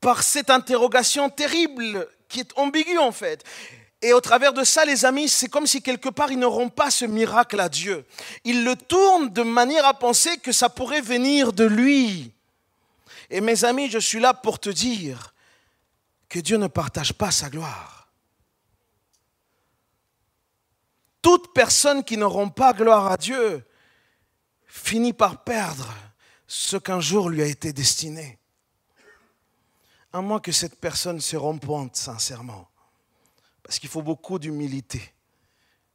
par 0.00 0.22
cette 0.22 0.50
interrogation 0.50 1.28
terrible 1.28 2.08
qui 2.28 2.40
est 2.40 2.50
ambiguë 2.56 2.98
en 2.98 3.12
fait. 3.12 3.44
Et 4.02 4.12
au 4.12 4.20
travers 4.20 4.52
de 4.52 4.62
ça, 4.62 4.84
les 4.84 5.04
amis, 5.04 5.28
c'est 5.28 5.48
comme 5.48 5.66
si 5.66 5.82
quelque 5.82 6.10
part 6.10 6.30
ils 6.30 6.38
n'auront 6.38 6.68
pas 6.68 6.90
ce 6.90 7.04
miracle 7.04 7.58
à 7.58 7.68
Dieu. 7.68 8.04
Ils 8.44 8.62
le 8.62 8.76
tournent 8.76 9.30
de 9.30 9.42
manière 9.42 9.86
à 9.86 9.94
penser 9.94 10.36
que 10.38 10.52
ça 10.52 10.68
pourrait 10.68 11.00
venir 11.00 11.52
de 11.52 11.64
lui. 11.64 12.32
Et 13.30 13.40
mes 13.40 13.64
amis, 13.64 13.90
je 13.90 13.98
suis 13.98 14.20
là 14.20 14.34
pour 14.34 14.58
te 14.58 14.70
dire 14.70 15.34
que 16.28 16.38
Dieu 16.38 16.56
ne 16.56 16.66
partage 16.66 17.12
pas 17.12 17.30
sa 17.30 17.50
gloire. 17.50 18.08
Toute 21.22 21.52
personne 21.52 22.04
qui 22.04 22.16
n'auront 22.16 22.50
pas 22.50 22.72
gloire 22.72 23.10
à 23.10 23.16
Dieu 23.16 23.64
finit 24.66 25.12
par 25.12 25.42
perdre 25.42 25.92
ce 26.46 26.76
qu'un 26.76 27.00
jour 27.00 27.28
lui 27.28 27.42
a 27.42 27.46
été 27.46 27.72
destiné. 27.72 28.38
À 30.12 30.20
moins 30.20 30.40
que 30.40 30.52
cette 30.52 30.80
personne 30.80 31.20
se 31.20 31.36
repente 31.36 31.96
sincèrement. 31.96 32.68
Parce 33.62 33.80
qu'il 33.80 33.88
faut 33.88 34.02
beaucoup 34.02 34.38
d'humilité 34.38 35.12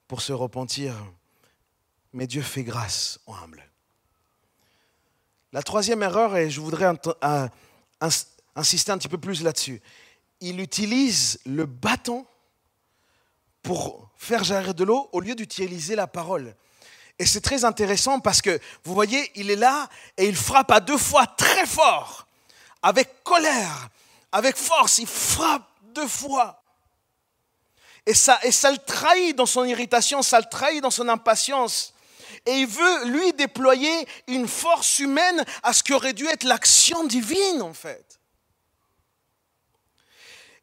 pour 0.07 0.21
se 0.21 0.33
repentir. 0.33 0.93
Mais 2.11 2.27
Dieu 2.27 2.41
fait 2.41 2.63
grâce 2.63 3.19
aux 3.25 3.33
humbles. 3.33 3.70
La 5.53 5.61
troisième 5.61 6.01
erreur, 6.01 6.37
et 6.37 6.49
je 6.49 6.61
voudrais 6.61 6.91
insister 8.55 8.91
un 8.91 8.97
petit 8.97 9.09
peu 9.09 9.17
plus 9.17 9.43
là-dessus, 9.43 9.81
il 10.39 10.59
utilise 10.59 11.39
le 11.45 11.65
bâton 11.65 12.25
pour 13.61 14.09
faire 14.15 14.43
jaillir 14.43 14.73
de 14.73 14.83
l'eau 14.83 15.09
au 15.11 15.19
lieu 15.19 15.35
d'utiliser 15.35 15.95
la 15.95 16.07
parole. 16.07 16.55
Et 17.19 17.25
c'est 17.25 17.41
très 17.41 17.65
intéressant 17.65 18.19
parce 18.19 18.41
que, 18.41 18.59
vous 18.83 18.93
voyez, 18.93 19.31
il 19.35 19.51
est 19.51 19.55
là 19.55 19.89
et 20.17 20.25
il 20.25 20.35
frappe 20.35 20.71
à 20.71 20.79
deux 20.79 20.97
fois 20.97 21.27
très 21.27 21.65
fort, 21.65 22.25
avec 22.81 23.23
colère, 23.23 23.89
avec 24.31 24.55
force, 24.55 24.99
il 24.99 25.07
frappe 25.07 25.67
deux 25.93 26.07
fois. 26.07 26.63
Et 28.05 28.13
ça, 28.13 28.39
et 28.43 28.51
ça 28.51 28.71
le 28.71 28.79
trahit 28.79 29.35
dans 29.35 29.45
son 29.45 29.65
irritation, 29.65 30.21
ça 30.21 30.39
le 30.39 30.49
trahit 30.49 30.81
dans 30.81 30.89
son 30.89 31.07
impatience. 31.09 31.93
Et 32.45 32.51
il 32.51 32.67
veut, 32.67 33.05
lui, 33.05 33.33
déployer 33.33 34.07
une 34.27 34.47
force 34.47 34.99
humaine 34.99 35.43
à 35.63 35.73
ce 35.73 35.83
qui 35.83 35.93
aurait 35.93 36.13
dû 36.13 36.25
être 36.27 36.43
l'action 36.43 37.05
divine, 37.05 37.61
en 37.61 37.73
fait. 37.73 38.19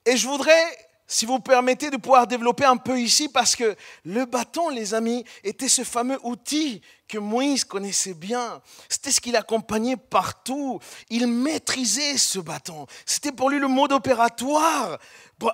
Et 0.04 0.16
je 0.16 0.26
voudrais, 0.26 0.88
si 1.07 1.26
vous 1.26 1.38
permettez, 1.38 1.90
de 1.90 1.96
pouvoir 1.96 2.26
développer 2.26 2.64
un 2.64 2.76
peu 2.76 3.00
ici, 3.00 3.28
parce 3.28 3.54
que 3.54 3.76
le 4.04 4.24
bâton, 4.24 4.68
les 4.70 4.94
amis, 4.94 5.24
était 5.44 5.68
ce 5.68 5.85
fameux 5.85 6.18
outil 6.22 6.81
que 7.09 7.18
Moïse 7.18 7.64
connaissait 7.64 8.14
bien. 8.14 8.61
C'était 8.88 9.11
ce 9.11 9.21
qui 9.21 9.33
l'accompagnait 9.33 9.97
partout. 9.97 10.79
Il 11.11 11.27
maîtrisait 11.27 12.18
ce 12.18 12.38
bâton. 12.38 12.87
C'était 13.07 13.33
pour 13.33 13.51
lui 13.51 13.59
le 13.59 13.68
mode 13.68 13.92
opératoire 13.92 14.99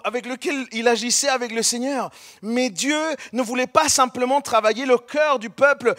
avec 0.03 0.27
lequel 0.27 0.67
il 0.73 0.89
agissait 0.89 1.29
avec 1.29 1.53
le 1.53 1.63
Seigneur. 1.63 2.11
Mais 2.43 2.71
Dieu 2.71 2.99
ne 3.33 3.43
voulait 3.43 3.67
pas 3.67 3.89
simplement 3.89 4.41
travailler 4.41 4.87
le 4.87 4.99
cœur 4.99 5.39
du 5.39 5.51
peuple 5.51 5.95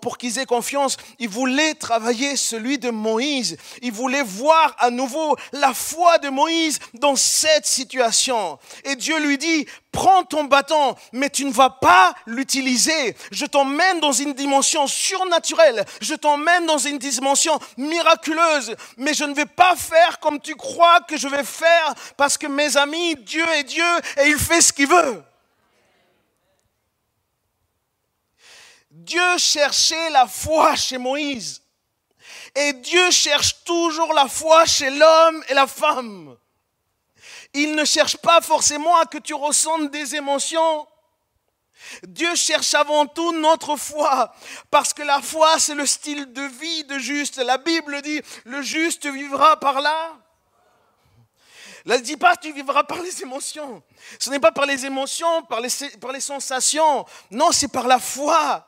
pour 0.00 0.18
qu'ils 0.18 0.38
aient 0.38 0.46
confiance. 0.46 0.96
Il 1.18 1.28
voulait 1.28 1.74
travailler 1.74 2.36
celui 2.36 2.78
de 2.78 2.90
Moïse. 2.90 3.56
Il 3.82 3.92
voulait 3.92 4.22
voir 4.22 4.74
à 4.78 4.90
nouveau 4.90 5.36
la 5.52 5.74
foi 5.74 6.18
de 6.18 6.28
Moïse 6.28 6.78
dans 6.94 7.16
cette 7.16 7.66
situation. 7.66 8.58
Et 8.84 8.96
Dieu 8.96 9.18
lui 9.18 9.36
dit, 9.36 9.66
prends 9.94 10.24
ton 10.24 10.44
bâton, 10.44 10.96
mais 11.12 11.30
tu 11.30 11.44
ne 11.44 11.52
vas 11.52 11.70
pas 11.70 12.14
l'utiliser. 12.26 13.16
Je 13.30 13.46
t'emmène 13.46 14.00
dans 14.00 14.12
une 14.12 14.34
dimension 14.34 14.86
surnaturelle. 14.86 15.86
Je 16.02 16.14
t'emmène 16.14 16.66
dans 16.66 16.78
une 16.78 16.98
dimension 16.98 17.58
miraculeuse. 17.78 18.74
Mais 18.98 19.14
je 19.14 19.24
ne 19.24 19.32
vais 19.32 19.46
pas 19.46 19.76
faire 19.76 20.18
comme 20.18 20.40
tu 20.40 20.56
crois 20.56 21.00
que 21.08 21.16
je 21.16 21.28
vais 21.28 21.44
faire 21.44 21.94
parce 22.16 22.36
que 22.36 22.48
mes 22.48 22.76
amis, 22.76 23.14
Dieu 23.16 23.48
est 23.54 23.64
Dieu 23.64 23.92
et 24.18 24.28
il 24.28 24.38
fait 24.38 24.60
ce 24.60 24.72
qu'il 24.72 24.88
veut. 24.88 25.22
Dieu 28.90 29.38
cherchait 29.38 30.10
la 30.10 30.26
foi 30.26 30.74
chez 30.74 30.98
Moïse. 30.98 31.62
Et 32.56 32.72
Dieu 32.72 33.10
cherche 33.10 33.64
toujours 33.64 34.12
la 34.12 34.26
foi 34.26 34.64
chez 34.66 34.90
l'homme 34.90 35.44
et 35.48 35.54
la 35.54 35.66
femme. 35.66 36.36
Il 37.54 37.74
ne 37.74 37.84
cherche 37.84 38.16
pas 38.16 38.40
forcément 38.40 38.96
à 38.96 39.06
que 39.06 39.18
tu 39.18 39.32
ressentes 39.32 39.90
des 39.90 40.16
émotions. 40.16 40.86
Dieu 42.02 42.34
cherche 42.34 42.74
avant 42.74 43.06
tout 43.06 43.32
notre 43.32 43.76
foi, 43.76 44.32
parce 44.70 44.92
que 44.92 45.02
la 45.02 45.20
foi, 45.20 45.58
c'est 45.58 45.74
le 45.74 45.86
style 45.86 46.32
de 46.32 46.42
vie 46.42 46.84
de 46.84 46.98
juste. 46.98 47.36
La 47.36 47.58
Bible 47.58 48.00
dit, 48.02 48.20
le 48.44 48.62
juste 48.62 49.06
vivra 49.06 49.58
par 49.58 49.80
là. 49.80 50.16
Elle 51.86 51.92
ne 51.92 51.98
dit 51.98 52.16
pas 52.16 52.34
tu 52.36 52.52
vivras 52.52 52.84
par 52.84 53.00
les 53.02 53.22
émotions. 53.22 53.82
Ce 54.18 54.30
n'est 54.30 54.40
pas 54.40 54.52
par 54.52 54.64
les 54.64 54.86
émotions, 54.86 55.42
par 55.42 55.60
les, 55.60 55.68
par 56.00 56.12
les 56.12 56.20
sensations. 56.20 57.04
Non, 57.30 57.52
c'est 57.52 57.68
par 57.68 57.86
la 57.86 57.98
foi. 57.98 58.66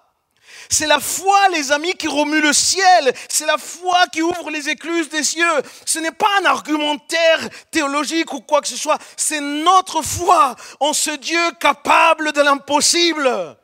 C'est 0.69 0.87
la 0.87 1.01
foi, 1.01 1.49
les 1.51 1.71
amis, 1.73 1.95
qui 1.95 2.09
remue 2.09 2.41
le 2.41 2.53
ciel. 2.53 3.13
C'est 3.29 3.47
la 3.47 3.59
foi 3.59 4.07
qui 4.13 4.23
ouvre 4.23 4.51
les 4.51 4.69
écluses 4.69 5.09
des 5.09 5.23
cieux. 5.23 5.63
Ce 5.85 5.99
n'est 5.99 6.13
pas 6.13 6.29
un 6.41 6.47
argumentaire 6.47 7.49
théologique 7.71 8.33
ou 8.33 8.41
quoi 8.41 8.61
que 8.61 8.69
ce 8.69 8.77
soit. 8.77 8.99
C'est 9.17 9.41
notre 9.41 10.03
foi 10.03 10.57
en 10.81 10.93
ce 10.93 11.11
Dieu 11.11 11.53
capable 11.61 12.33
de 12.33 12.41
l'impossible. 12.41 13.57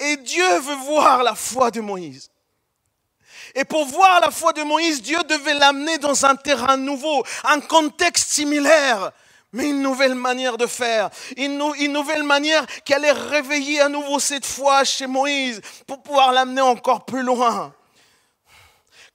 Et 0.00 0.16
Dieu 0.16 0.58
veut 0.58 0.74
voir 0.86 1.22
la 1.22 1.34
foi 1.34 1.70
de 1.70 1.80
Moïse. 1.80 2.30
Et 3.54 3.64
pour 3.64 3.86
voir 3.86 4.20
la 4.20 4.32
foi 4.32 4.52
de 4.52 4.62
Moïse, 4.62 5.00
Dieu 5.00 5.22
devait 5.28 5.54
l'amener 5.54 5.98
dans 5.98 6.26
un 6.26 6.34
terrain 6.34 6.76
nouveau, 6.76 7.22
un 7.44 7.60
contexte 7.60 8.30
similaire 8.30 9.12
mais 9.54 9.70
une 9.70 9.82
nouvelle 9.82 10.16
manière 10.16 10.58
de 10.58 10.66
faire, 10.66 11.10
une, 11.36 11.56
nouvelle 11.56 12.24
manière 12.24 12.66
qui 12.84 12.92
allait 12.92 13.12
réveiller 13.12 13.80
à 13.80 13.88
nouveau 13.88 14.18
cette 14.18 14.44
foi 14.44 14.82
chez 14.82 15.06
Moïse 15.06 15.60
pour 15.86 16.02
pouvoir 16.02 16.32
l'amener 16.32 16.60
encore 16.60 17.04
plus 17.04 17.22
loin. 17.22 17.72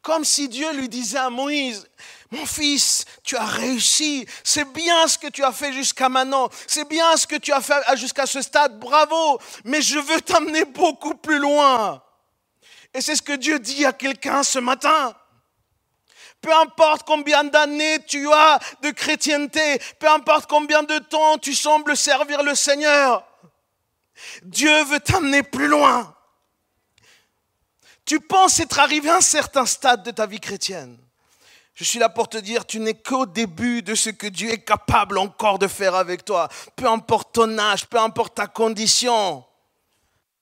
Comme 0.01 0.23
si 0.23 0.47
Dieu 0.47 0.71
lui 0.73 0.87
disait 0.87 1.17
à 1.17 1.29
Moïse, 1.29 1.85
mon 2.31 2.45
fils, 2.45 3.03
tu 3.23 3.35
as 3.35 3.45
réussi, 3.45 4.25
c'est 4.45 4.71
bien 4.71 5.07
ce 5.07 5.17
que 5.17 5.27
tu 5.27 5.43
as 5.43 5.51
fait 5.51 5.73
jusqu'à 5.73 6.07
maintenant, 6.07 6.47
c'est 6.67 6.87
bien 6.87 7.17
ce 7.17 7.27
que 7.27 7.35
tu 7.35 7.51
as 7.51 7.59
fait 7.59 7.81
jusqu'à 7.95 8.25
ce 8.25 8.41
stade, 8.41 8.79
bravo, 8.79 9.39
mais 9.65 9.81
je 9.81 9.99
veux 9.99 10.21
t'amener 10.21 10.63
beaucoup 10.63 11.15
plus 11.15 11.39
loin. 11.39 12.01
Et 12.93 13.01
c'est 13.01 13.15
ce 13.15 13.21
que 13.21 13.33
Dieu 13.35 13.59
dit 13.59 13.85
à 13.85 13.91
quelqu'un 13.91 14.41
ce 14.43 14.59
matin. 14.59 15.13
Peu 16.41 16.53
importe 16.55 17.05
combien 17.05 17.43
d'années 17.43 17.99
tu 18.07 18.31
as 18.31 18.59
de 18.81 18.91
chrétienté, 18.91 19.79
peu 19.99 20.09
importe 20.09 20.49
combien 20.49 20.83
de 20.83 20.97
temps 20.99 21.37
tu 21.37 21.53
sembles 21.53 21.97
servir 21.97 22.43
le 22.43 22.55
Seigneur, 22.55 23.25
Dieu 24.43 24.83
veut 24.85 24.99
t'amener 24.99 25.43
plus 25.43 25.67
loin. 25.67 26.15
Tu 28.05 28.19
penses 28.19 28.59
être 28.59 28.79
arrivé 28.79 29.09
à 29.09 29.17
un 29.17 29.21
certain 29.21 29.65
stade 29.65 30.03
de 30.03 30.11
ta 30.11 30.25
vie 30.25 30.39
chrétienne. 30.39 30.97
Je 31.75 31.83
suis 31.83 31.99
là 31.99 32.09
pour 32.09 32.27
te 32.27 32.37
dire, 32.37 32.65
tu 32.65 32.79
n'es 32.79 32.93
qu'au 32.93 33.25
début 33.25 33.81
de 33.81 33.95
ce 33.95 34.09
que 34.09 34.27
Dieu 34.27 34.49
est 34.49 34.65
capable 34.65 35.17
encore 35.17 35.59
de 35.59 35.67
faire 35.67 35.95
avec 35.95 36.25
toi. 36.25 36.49
Peu 36.75 36.87
importe 36.87 37.33
ton 37.33 37.57
âge, 37.57 37.85
peu 37.85 37.97
importe 37.99 38.35
ta 38.35 38.47
condition. 38.47 39.45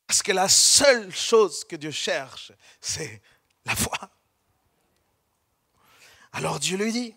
Parce 0.07 0.23
que 0.23 0.31
la 0.31 0.49
seule 0.49 1.13
chose 1.13 1.63
que 1.65 1.75
Dieu 1.75 1.91
cherche, 1.91 2.51
c'est 2.79 3.21
la 3.65 3.75
foi. 3.75 3.99
Alors 6.33 6.59
Dieu 6.59 6.77
lui 6.77 6.91
dit, 6.91 7.15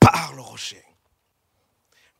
parle 0.00 0.40
au 0.40 0.42
rocher. 0.42 0.82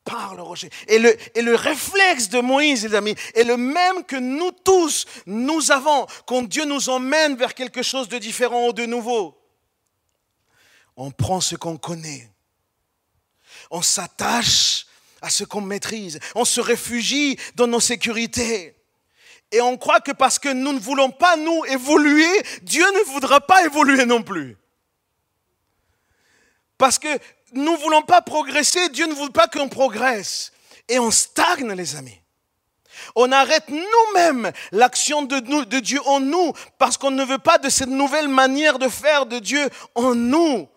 Parle 0.04 0.40
au 0.40 0.44
rocher. 0.44 0.70
Et 0.88 0.98
le, 0.98 1.16
et 1.36 1.42
le 1.42 1.54
réflexe 1.54 2.28
de 2.28 2.40
Moïse, 2.40 2.84
les 2.84 2.94
amis, 2.94 3.14
est 3.34 3.44
le 3.44 3.56
même 3.56 4.04
que 4.04 4.16
nous 4.16 4.50
tous, 4.50 5.06
nous 5.26 5.70
avons, 5.70 6.06
quand 6.26 6.42
Dieu 6.42 6.64
nous 6.64 6.88
emmène 6.88 7.36
vers 7.36 7.54
quelque 7.54 7.82
chose 7.82 8.08
de 8.08 8.18
différent 8.18 8.68
ou 8.68 8.72
de 8.72 8.84
nouveau. 8.84 9.38
On 10.96 11.10
prend 11.10 11.40
ce 11.40 11.56
qu'on 11.56 11.76
connaît. 11.76 12.28
On 13.70 13.80
s'attache 13.80 14.86
à 15.22 15.30
ce 15.30 15.44
qu'on 15.44 15.60
maîtrise. 15.60 16.18
On 16.34 16.44
se 16.44 16.60
réfugie 16.60 17.38
dans 17.54 17.68
nos 17.68 17.80
sécurités. 17.80 18.76
Et 19.52 19.60
on 19.60 19.76
croit 19.76 20.00
que 20.00 20.12
parce 20.12 20.38
que 20.38 20.48
nous 20.48 20.72
ne 20.72 20.78
voulons 20.78 21.10
pas 21.10 21.36
nous 21.36 21.64
évoluer, 21.66 22.42
Dieu 22.62 22.84
ne 22.84 23.04
voudra 23.12 23.40
pas 23.40 23.64
évoluer 23.64 24.04
non 24.04 24.22
plus. 24.22 24.56
Parce 26.78 26.98
que 26.98 27.08
nous 27.52 27.72
ne 27.72 27.76
voulons 27.78 28.02
pas 28.02 28.22
progresser, 28.22 28.88
Dieu 28.88 29.06
ne 29.06 29.14
veut 29.14 29.30
pas 29.30 29.48
qu'on 29.48 29.68
progresse. 29.68 30.52
Et 30.88 30.98
on 30.98 31.10
stagne, 31.10 31.72
les 31.72 31.96
amis. 31.96 32.18
On 33.14 33.32
arrête 33.32 33.68
nous-mêmes 33.68 34.52
l'action 34.70 35.22
de, 35.22 35.80
Dieu 35.80 36.00
en 36.06 36.20
nous 36.20 36.52
parce 36.78 36.96
qu'on 36.96 37.10
ne 37.10 37.24
veut 37.24 37.38
pas 37.38 37.58
de 37.58 37.68
cette 37.68 37.88
nouvelle 37.88 38.28
manière 38.28 38.78
de 38.78 38.88
faire 38.88 39.26
de 39.26 39.38
Dieu 39.38 39.68
en 39.94 40.14
nous. 40.14 40.68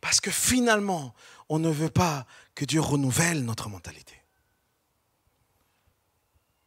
Parce 0.00 0.20
que 0.20 0.30
finalement, 0.30 1.14
on 1.48 1.58
ne 1.58 1.70
veut 1.70 1.90
pas 1.90 2.26
que 2.54 2.64
Dieu 2.64 2.80
renouvelle 2.80 3.44
notre 3.44 3.68
mentalité. 3.68 4.11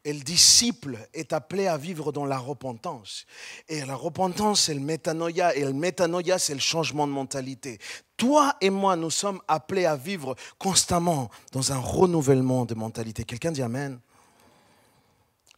Et 0.05 0.13
le 0.13 0.21
disciple 0.21 0.97
est 1.13 1.33
appelé 1.33 1.67
à 1.67 1.77
vivre 1.77 2.11
dans 2.11 2.25
la 2.25 2.37
repentance. 2.37 3.25
Et 3.67 3.83
la 3.83 3.95
repentance, 3.95 4.61
c'est 4.61 4.73
le 4.73 4.79
métanoïa. 4.79 5.55
Et 5.55 5.65
le 5.65 5.73
métanoïa, 5.73 6.39
c'est 6.39 6.53
le 6.53 6.59
changement 6.59 7.07
de 7.07 7.11
mentalité. 7.11 7.79
Toi 8.15 8.55
et 8.61 8.69
moi, 8.69 8.95
nous 8.95 9.09
sommes 9.09 9.41
appelés 9.47 9.85
à 9.85 9.95
vivre 9.95 10.35
constamment 10.59 11.29
dans 11.51 11.73
un 11.73 11.79
renouvellement 11.79 12.65
de 12.65 12.75
mentalité. 12.75 13.23
Quelqu'un 13.23 13.51
dit 13.51 13.63
Amen. 13.63 13.99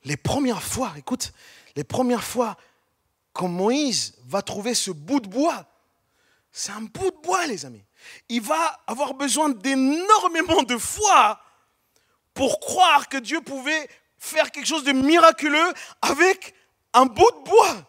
Les 0.06 0.18
premières 0.18 0.64
fois, 0.64 0.94
écoute, 0.98 1.34
les 1.76 1.84
premières 1.84 2.24
fois 2.24 2.56
quand 3.38 3.48
Moïse 3.48 4.16
va 4.26 4.42
trouver 4.42 4.74
ce 4.74 4.90
bout 4.90 5.20
de 5.20 5.28
bois, 5.28 5.64
c'est 6.52 6.72
un 6.72 6.82
bout 6.82 7.12
de 7.12 7.22
bois, 7.22 7.46
les 7.46 7.68
amis. 7.68 7.84
Il 8.30 8.42
va 8.42 8.82
avoir 8.88 9.14
besoin 9.14 9.50
d'énormément 9.50 10.64
de 10.64 10.76
foi 10.76 11.40
pour 12.34 12.60
croire 12.60 13.08
que 13.08 13.18
Dieu 13.18 13.42
pouvait 13.42 13.88
faire 14.18 14.52
quelque 14.52 14.68
chose 14.68 14.84
de 14.84 14.92
miraculeux 14.92 15.74
avec 16.02 16.54
un 16.94 17.06
bout 17.06 17.32
de 17.32 17.50
bois. 17.50 17.88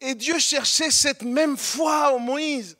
Et 0.00 0.14
Dieu 0.14 0.38
cherchait 0.38 0.90
cette 0.90 1.22
même 1.22 1.56
foi 1.56 2.12
au 2.12 2.18
Moïse. 2.18 2.76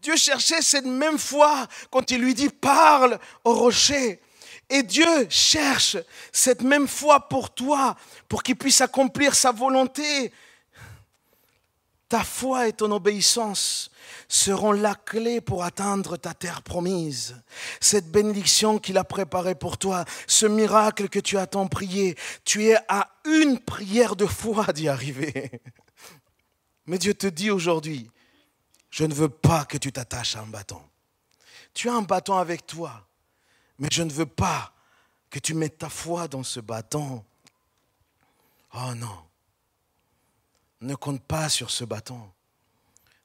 Dieu 0.00 0.16
cherchait 0.16 0.62
cette 0.62 0.84
même 0.84 1.18
foi 1.18 1.66
quand 1.90 2.10
il 2.10 2.20
lui 2.20 2.34
dit 2.34 2.48
parle 2.48 3.18
au 3.44 3.54
rocher. 3.54 4.20
Et 4.68 4.82
Dieu 4.82 5.26
cherche 5.28 5.96
cette 6.32 6.62
même 6.62 6.88
foi 6.88 7.28
pour 7.28 7.52
toi, 7.52 7.96
pour 8.28 8.42
qu'il 8.42 8.56
puisse 8.56 8.80
accomplir 8.80 9.34
sa 9.34 9.52
volonté. 9.52 10.32
Ta 12.12 12.24
foi 12.24 12.68
et 12.68 12.74
ton 12.74 12.92
obéissance 12.92 13.90
seront 14.28 14.72
la 14.72 14.94
clé 14.94 15.40
pour 15.40 15.64
atteindre 15.64 16.18
ta 16.18 16.34
terre 16.34 16.60
promise. 16.60 17.42
Cette 17.80 18.12
bénédiction 18.12 18.78
qu'il 18.78 18.98
a 18.98 19.04
préparée 19.04 19.54
pour 19.54 19.78
toi, 19.78 20.04
ce 20.26 20.44
miracle 20.44 21.08
que 21.08 21.20
tu 21.20 21.38
as 21.38 21.46
tant 21.46 21.68
prié, 21.68 22.18
tu 22.44 22.66
es 22.66 22.76
à 22.86 23.08
une 23.24 23.58
prière 23.58 24.14
de 24.14 24.26
foi 24.26 24.74
d'y 24.74 24.90
arriver. 24.90 25.62
Mais 26.84 26.98
Dieu 26.98 27.14
te 27.14 27.28
dit 27.28 27.50
aujourd'hui, 27.50 28.10
je 28.90 29.04
ne 29.04 29.14
veux 29.14 29.30
pas 29.30 29.64
que 29.64 29.78
tu 29.78 29.90
t'attaches 29.90 30.36
à 30.36 30.40
un 30.40 30.46
bâton. 30.48 30.82
Tu 31.72 31.88
as 31.88 31.94
un 31.94 32.02
bâton 32.02 32.36
avec 32.36 32.66
toi, 32.66 33.08
mais 33.78 33.88
je 33.90 34.02
ne 34.02 34.12
veux 34.12 34.26
pas 34.26 34.74
que 35.30 35.38
tu 35.38 35.54
mettes 35.54 35.78
ta 35.78 35.88
foi 35.88 36.28
dans 36.28 36.42
ce 36.42 36.60
bâton. 36.60 37.24
Oh 38.74 38.94
non, 38.94 39.16
ne 40.82 40.94
compte 40.94 41.22
pas 41.22 41.48
sur 41.48 41.70
ce 41.70 41.84
bâton. 41.84 42.20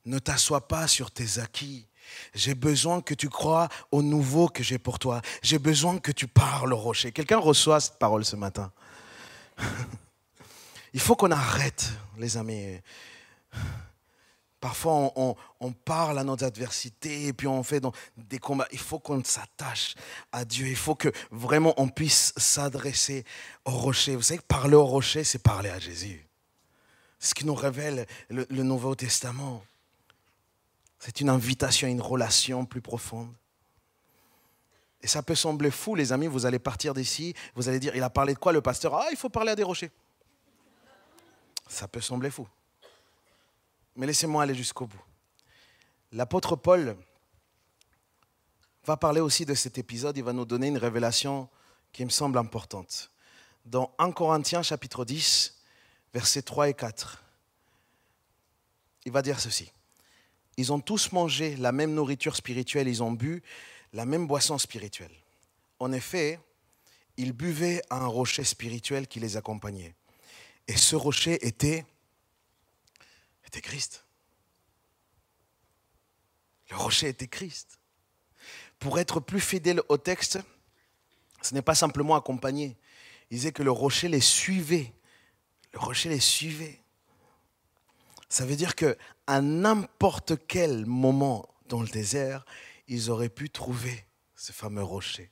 Ne 0.06 0.20
t'assois 0.20 0.68
pas 0.68 0.88
sur 0.88 1.12
tes 1.12 1.40
acquis. 1.40 1.86
J'ai 2.34 2.56
besoin 2.56 3.02
que 3.02 3.14
tu 3.14 3.30
crois 3.30 3.68
au 3.92 4.02
nouveau 4.02 4.48
que 4.48 4.64
j'ai 4.64 4.78
pour 4.78 5.00
toi. 5.00 5.22
J'ai 5.42 5.60
besoin 5.60 6.00
que 6.00 6.12
tu 6.12 6.28
parles 6.28 6.74
au 6.74 6.78
rocher. 6.78 7.12
Quelqu'un 7.12 7.40
reçoit 7.40 7.82
cette 7.82 8.00
parole 8.00 8.24
ce 8.24 8.36
matin. 8.36 8.72
Il 10.94 11.02
faut 11.02 11.16
qu'on 11.16 11.32
arrête, 11.32 11.90
les 12.18 12.38
amis. 12.38 12.80
Parfois, 14.60 15.12
on, 15.16 15.72
parle 15.72 16.18
à 16.18 16.24
nos 16.24 16.44
adversités 16.44 17.28
et 17.28 17.34
puis 17.34 17.48
on 17.48 17.62
fait 17.62 17.84
des 18.18 18.40
combats. 18.40 18.68
Il 18.72 18.80
faut 18.80 19.00
qu'on 19.00 19.24
s'attache 19.24 19.96
à 20.32 20.46
Dieu. 20.46 20.68
Il 20.68 20.76
faut 20.76 20.96
que 20.96 21.10
vraiment 21.30 21.74
on 21.78 21.90
puisse 21.90 22.34
s'adresser 22.38 23.24
au 23.66 23.72
rocher. 23.72 24.16
Vous 24.16 24.24
savez 24.24 24.40
que 24.40 24.46
parler 24.46 24.76
au 24.76 24.86
rocher, 24.86 25.24
c'est 25.24 25.40
parler 25.40 25.70
à 25.70 25.80
Jésus. 25.80 26.27
Ce 27.20 27.34
qui 27.34 27.46
nous 27.46 27.56
révèle 27.56 28.06
le 28.30 28.64
Nouveau 28.64 28.96
Testament. 28.96 29.64
C'est 31.00 31.22
une 31.22 31.30
invitation 31.30 31.88
à 31.88 31.92
une 31.92 32.02
relation 32.02 32.66
plus 32.66 32.82
profonde. 32.82 33.34
Et 35.02 35.08
ça 35.08 35.22
peut 35.22 35.36
sembler 35.36 35.72
fou, 35.72 35.96
les 35.96 36.12
amis, 36.12 36.28
vous 36.28 36.46
allez 36.46 36.60
partir 36.60 36.94
d'ici, 36.94 37.34
vous 37.56 37.70
allez 37.70 37.80
dire, 37.80 37.96
il 37.96 38.04
a 38.04 38.10
parlé 38.10 38.34
de 38.34 38.40
quoi 38.40 38.52
le 38.52 38.62
pasteur? 38.62 38.96
Ah, 38.96 39.08
il 39.12 39.18
faut 39.18 39.30
parler 39.30 39.52
à 39.52 39.56
des 39.56 39.64
rochers. 39.64 39.92
Ça 41.68 41.88
peut 41.88 42.02
sembler 42.02 42.32
fou. 42.32 42.48
Mais 43.96 44.08
laissez-moi 44.08 44.44
aller 44.44 44.56
jusqu'au 44.56 44.88
bout. 44.88 45.02
L'apôtre 46.12 46.56
Paul 46.56 46.98
va 48.86 48.98
parler 48.98 49.20
aussi 49.20 49.46
de 49.46 49.54
cet 49.54 49.78
épisode, 49.78 50.18
il 50.18 50.24
va 50.24 50.34
nous 50.34 50.46
donner 50.46 50.68
une 50.68 50.78
révélation 50.78 51.50
qui 51.92 52.06
me 52.06 52.10
semble 52.10 52.38
importante. 52.38 53.12
Dans 53.66 53.94
1 54.00 54.12
Corinthiens 54.14 54.64
chapitre 54.64 55.04
10, 55.04 55.57
versets 56.18 56.42
3 56.42 56.70
et 56.70 56.74
4, 56.74 57.24
il 59.06 59.12
va 59.12 59.22
dire 59.22 59.40
ceci. 59.40 59.72
Ils 60.58 60.74
ont 60.74 60.80
tous 60.80 61.12
mangé 61.12 61.56
la 61.58 61.72
même 61.72 61.94
nourriture 61.94 62.36
spirituelle, 62.36 62.88
ils 62.88 63.04
ont 63.04 63.12
bu 63.12 63.44
la 63.94 64.04
même 64.04 64.26
boisson 64.26 64.58
spirituelle. 64.58 65.12
En 65.78 65.92
effet, 65.92 66.40
ils 67.18 67.34
buvaient 67.34 67.84
à 67.92 67.98
un 67.98 68.08
rocher 68.08 68.44
spirituel 68.44 69.08
qui 69.08 69.20
les 69.20 69.38
accompagnait. 69.38 69.94
Et 70.68 70.76
ce 70.76 70.96
rocher 70.96 71.46
était, 71.46 71.86
était 73.46 73.62
Christ. 73.62 74.04
Le 76.72 76.78
rocher 76.78 77.10
était 77.10 77.28
Christ. 77.28 77.80
Pour 78.80 78.98
être 78.98 79.20
plus 79.20 79.40
fidèle 79.40 79.82
au 79.88 79.98
texte, 79.98 80.40
ce 81.44 81.54
n'est 81.54 81.62
pas 81.62 81.76
simplement 81.76 82.16
accompagner. 82.16 82.76
Il 83.30 83.36
disait 83.38 83.52
que 83.52 83.62
le 83.62 83.72
rocher 83.72 84.08
les 84.08 84.20
suivait. 84.20 84.96
Le 85.78 85.84
rocher 85.86 86.10
les 86.10 86.20
suivait. 86.20 86.82
Ça 88.30 88.48
veut 88.48 88.56
dire 88.56 88.76
que 88.76 88.98
à 89.28 89.42
n'importe 89.42 90.34
quel 90.48 90.88
moment 90.88 91.48
dans 91.70 91.84
le 91.84 91.88
désert, 91.88 92.48
ils 92.88 93.12
auraient 93.12 93.30
pu 93.30 93.52
trouver 93.52 94.08
ce 94.36 94.52
fameux 94.52 94.82
rocher. 94.82 95.30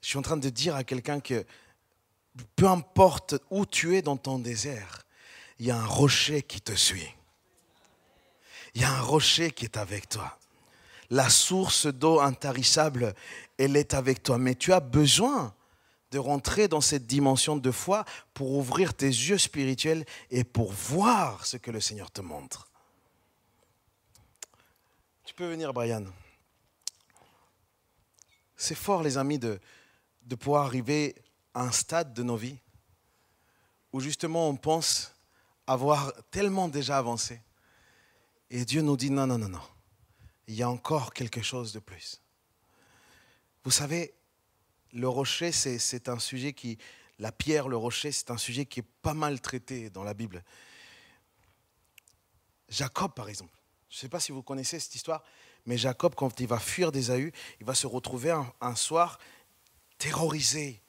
Je 0.00 0.08
suis 0.08 0.16
en 0.16 0.22
train 0.22 0.38
de 0.38 0.48
dire 0.48 0.74
à 0.74 0.84
quelqu'un 0.84 1.20
que 1.20 1.44
peu 2.56 2.66
importe 2.66 3.34
où 3.50 3.66
tu 3.66 3.94
es 3.94 4.00
dans 4.00 4.16
ton 4.16 4.38
désert, 4.38 5.02
il 5.58 5.66
y 5.66 5.70
a 5.70 5.76
un 5.76 5.84
rocher 5.84 6.42
qui 6.42 6.62
te 6.62 6.72
suit. 6.72 7.14
Il 8.74 8.80
y 8.80 8.84
a 8.84 8.90
un 8.90 9.02
rocher 9.02 9.50
qui 9.50 9.66
est 9.66 9.76
avec 9.76 10.08
toi. 10.08 10.38
La 11.10 11.28
source 11.28 11.88
d'eau 11.88 12.20
intarissable, 12.20 13.14
elle 13.58 13.76
est 13.76 13.92
avec 13.92 14.22
toi. 14.22 14.38
Mais 14.38 14.54
tu 14.54 14.72
as 14.72 14.80
besoin 14.80 15.54
de 16.10 16.18
rentrer 16.18 16.68
dans 16.68 16.80
cette 16.80 17.06
dimension 17.06 17.56
de 17.56 17.70
foi 17.70 18.04
pour 18.34 18.52
ouvrir 18.52 18.94
tes 18.94 19.06
yeux 19.06 19.38
spirituels 19.38 20.04
et 20.30 20.44
pour 20.44 20.72
voir 20.72 21.46
ce 21.46 21.56
que 21.56 21.70
le 21.70 21.80
Seigneur 21.80 22.10
te 22.10 22.20
montre. 22.20 22.68
Tu 25.24 25.34
peux 25.34 25.48
venir, 25.48 25.72
Brian. 25.72 26.04
C'est 28.56 28.74
fort, 28.74 29.02
les 29.02 29.16
amis, 29.16 29.38
de, 29.38 29.60
de 30.22 30.34
pouvoir 30.34 30.66
arriver 30.66 31.14
à 31.54 31.62
un 31.62 31.72
stade 31.72 32.12
de 32.12 32.22
nos 32.22 32.36
vies 32.36 32.58
où 33.92 34.00
justement 34.00 34.48
on 34.48 34.56
pense 34.56 35.14
avoir 35.66 36.12
tellement 36.30 36.68
déjà 36.68 36.98
avancé. 36.98 37.40
Et 38.50 38.64
Dieu 38.64 38.82
nous 38.82 38.96
dit 38.96 39.10
non, 39.10 39.26
non, 39.26 39.38
non, 39.38 39.48
non. 39.48 39.62
Il 40.48 40.54
y 40.54 40.62
a 40.62 40.68
encore 40.68 41.12
quelque 41.12 41.42
chose 41.42 41.72
de 41.72 41.78
plus. 41.78 42.20
Vous 43.62 43.70
savez, 43.70 44.14
le 44.92 45.08
rocher, 45.08 45.52
c'est 45.52 46.08
un 46.08 46.18
sujet 46.18 46.52
qui, 46.52 46.78
la 47.18 47.32
pierre, 47.32 47.68
le 47.68 47.76
rocher, 47.76 48.12
c'est 48.12 48.30
un 48.30 48.38
sujet 48.38 48.66
qui 48.66 48.80
est 48.80 48.88
pas 49.02 49.14
mal 49.14 49.40
traité 49.40 49.90
dans 49.90 50.04
la 50.04 50.14
Bible. 50.14 50.42
Jacob, 52.68 53.12
par 53.14 53.28
exemple. 53.28 53.52
Je 53.88 53.96
ne 53.96 54.00
sais 54.00 54.08
pas 54.08 54.20
si 54.20 54.30
vous 54.30 54.42
connaissez 54.42 54.78
cette 54.78 54.94
histoire, 54.94 55.24
mais 55.66 55.76
Jacob, 55.76 56.14
quand 56.14 56.38
il 56.40 56.46
va 56.46 56.58
fuir 56.58 56.92
d'Ésaü, 56.92 57.32
il 57.58 57.66
va 57.66 57.74
se 57.74 57.86
retrouver 57.86 58.30
un, 58.60 58.74
soir 58.76 59.18
terrorisé 59.98 60.80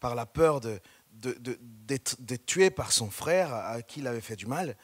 par 0.00 0.16
la 0.16 0.26
peur 0.26 0.60
d'être 0.60 2.16
de, 2.20 2.36
tué 2.36 2.70
par 2.70 2.92
son 2.92 3.10
frère 3.10 3.54
à 3.54 3.80
qui 3.82 4.00
il 4.00 4.06
avait 4.08 4.20
fait 4.20 4.36
du 4.36 4.46
mal. 4.46 4.76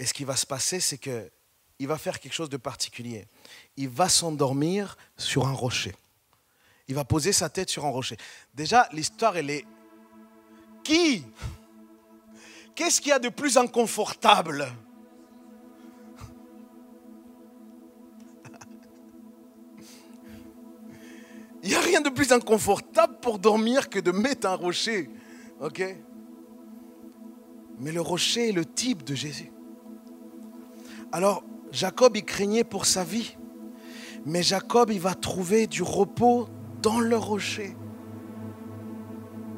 Et 0.00 0.06
ce 0.06 0.12
qui 0.12 0.24
va 0.24 0.34
se 0.34 0.46
passer, 0.46 0.80
c'est 0.80 0.98
qu'il 0.98 1.86
va 1.86 1.96
faire 1.96 2.18
quelque 2.18 2.32
chose 2.32 2.50
de 2.50 2.56
particulier. 2.56 3.28
Il 3.76 3.88
va 3.88 4.08
s'endormir 4.08 4.96
sur 5.16 5.46
un 5.46 5.52
rocher. 5.52 5.94
Il 6.88 6.94
va 6.94 7.04
poser 7.04 7.32
sa 7.32 7.48
tête 7.48 7.70
sur 7.70 7.86
un 7.86 7.90
rocher. 7.90 8.16
Déjà, 8.54 8.88
l'histoire, 8.92 9.36
elle 9.36 9.50
est... 9.50 9.64
Qui 10.82 11.24
Qu'est-ce 12.74 13.00
qu'il 13.00 13.10
y 13.10 13.12
a 13.12 13.18
de 13.18 13.28
plus 13.30 13.56
inconfortable 13.56 14.66
Il 21.62 21.70
n'y 21.70 21.74
a 21.74 21.80
rien 21.80 22.02
de 22.02 22.10
plus 22.10 22.32
inconfortable 22.32 23.18
pour 23.20 23.38
dormir 23.38 23.88
que 23.88 24.00
de 24.00 24.10
mettre 24.10 24.46
un 24.46 24.56
rocher. 24.56 25.08
OK? 25.60 25.82
Mais 27.78 27.92
le 27.92 28.00
rocher 28.00 28.50
est 28.50 28.52
le 28.52 28.66
type 28.66 29.04
de 29.04 29.14
Jésus. 29.14 29.52
Alors, 31.12 31.44
Jacob, 31.72 32.16
il 32.16 32.24
craignait 32.24 32.64
pour 32.64 32.86
sa 32.86 33.04
vie. 33.04 33.36
Mais 34.26 34.42
Jacob, 34.42 34.90
il 34.90 35.00
va 35.00 35.14
trouver 35.14 35.66
du 35.66 35.82
repos 35.82 36.48
dans 36.84 37.00
le 37.00 37.16
rocher. 37.16 37.74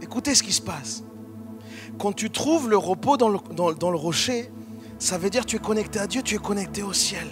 Écoutez 0.01 0.35
ce 0.37 0.45
qui 0.45 0.53
se 0.53 0.62
passe. 0.62 1.03
Quand 1.99 2.12
tu 2.12 2.31
trouves 2.31 2.71
le 2.71 2.77
repos 2.77 3.17
dans 3.17 3.29
le, 3.29 3.39
dans, 3.53 3.91
le 3.91 3.97
rocher, 3.97 4.51
ça 4.99 5.19
veut 5.19 5.29
dire 5.29 5.43
que 5.43 5.51
tu 5.51 5.57
es 5.57 5.61
connecté 5.61 5.99
à 5.99 6.07
Dieu, 6.07 6.23
tu 6.23 6.37
es 6.37 6.39
connecté 6.39 6.85
au 6.85 6.93
ciel. 6.93 7.27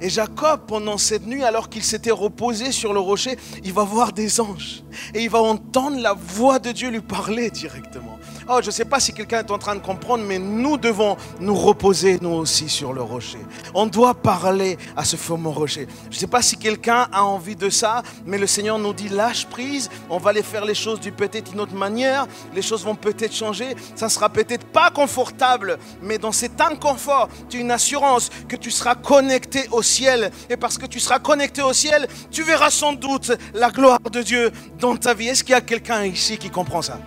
Et 0.00 0.08
Jacob, 0.08 0.62
pendant 0.66 0.98
cette 0.98 1.26
nuit, 1.26 1.44
alors 1.44 1.68
qu'il 1.68 1.84
s'était 1.84 2.10
reposé 2.10 2.72
sur 2.72 2.92
le 2.92 3.00
rocher, 3.00 3.38
il 3.62 3.72
va 3.72 3.84
voir 3.84 4.12
des 4.12 4.40
anges. 4.40 4.82
Et 5.14 5.22
il 5.22 5.30
va 5.30 5.40
entendre 5.40 6.00
la 6.00 6.14
voix 6.14 6.58
de 6.58 6.72
Dieu 6.72 6.90
lui 6.90 7.02
parler 7.02 7.50
directement. 7.50 8.18
Oh, 8.52 8.58
je 8.60 8.66
ne 8.66 8.72
sais 8.72 8.84
pas 8.84 8.98
si 8.98 9.12
quelqu'un 9.12 9.38
est 9.38 9.50
en 9.52 9.58
train 9.58 9.76
de 9.76 9.80
comprendre, 9.80 10.24
mais 10.26 10.40
nous 10.40 10.76
devons 10.76 11.16
nous 11.38 11.54
reposer, 11.54 12.18
nous 12.20 12.30
aussi, 12.30 12.68
sur 12.68 12.92
le 12.92 13.00
rocher. 13.00 13.38
On 13.74 13.86
doit 13.86 14.12
parler 14.12 14.76
à 14.96 15.04
ce 15.04 15.14
fameux 15.14 15.50
rocher. 15.50 15.86
Je 16.10 16.16
ne 16.16 16.20
sais 16.20 16.26
pas 16.26 16.42
si 16.42 16.56
quelqu'un 16.56 17.06
a 17.12 17.22
envie 17.22 17.54
de 17.54 17.70
ça, 17.70 18.02
mais 18.26 18.38
le 18.38 18.48
Seigneur 18.48 18.76
nous 18.80 18.92
dit 18.92 19.08
lâche 19.08 19.46
prise, 19.46 19.88
on 20.08 20.18
va 20.18 20.30
aller 20.30 20.42
faire 20.42 20.64
les 20.64 20.74
choses 20.74 20.98
d'une 20.98 21.14
peut-être 21.14 21.52
une 21.52 21.60
autre 21.60 21.76
manière, 21.76 22.26
les 22.52 22.60
choses 22.60 22.84
vont 22.84 22.96
peut-être 22.96 23.32
changer, 23.32 23.76
ça 23.94 24.08
sera 24.08 24.28
peut-être 24.28 24.66
pas 24.66 24.90
confortable, 24.90 25.78
mais 26.02 26.18
dans 26.18 26.32
cet 26.32 26.60
inconfort, 26.60 27.28
tu 27.48 27.58
as 27.58 27.60
une 27.60 27.70
assurance 27.70 28.30
que 28.48 28.56
tu 28.56 28.72
seras 28.72 28.96
connecté 28.96 29.68
au 29.70 29.82
ciel. 29.82 30.32
Et 30.48 30.56
parce 30.56 30.76
que 30.76 30.86
tu 30.86 30.98
seras 30.98 31.20
connecté 31.20 31.62
au 31.62 31.72
ciel, 31.72 32.08
tu 32.32 32.42
verras 32.42 32.70
sans 32.70 32.94
doute 32.94 33.30
la 33.54 33.70
gloire 33.70 34.00
de 34.10 34.22
Dieu 34.22 34.50
dans 34.80 34.96
ta 34.96 35.14
vie. 35.14 35.28
Est-ce 35.28 35.44
qu'il 35.44 35.52
y 35.52 35.54
a 35.54 35.60
quelqu'un 35.60 36.04
ici 36.04 36.36
qui 36.36 36.50
comprend 36.50 36.82
ça? 36.82 36.98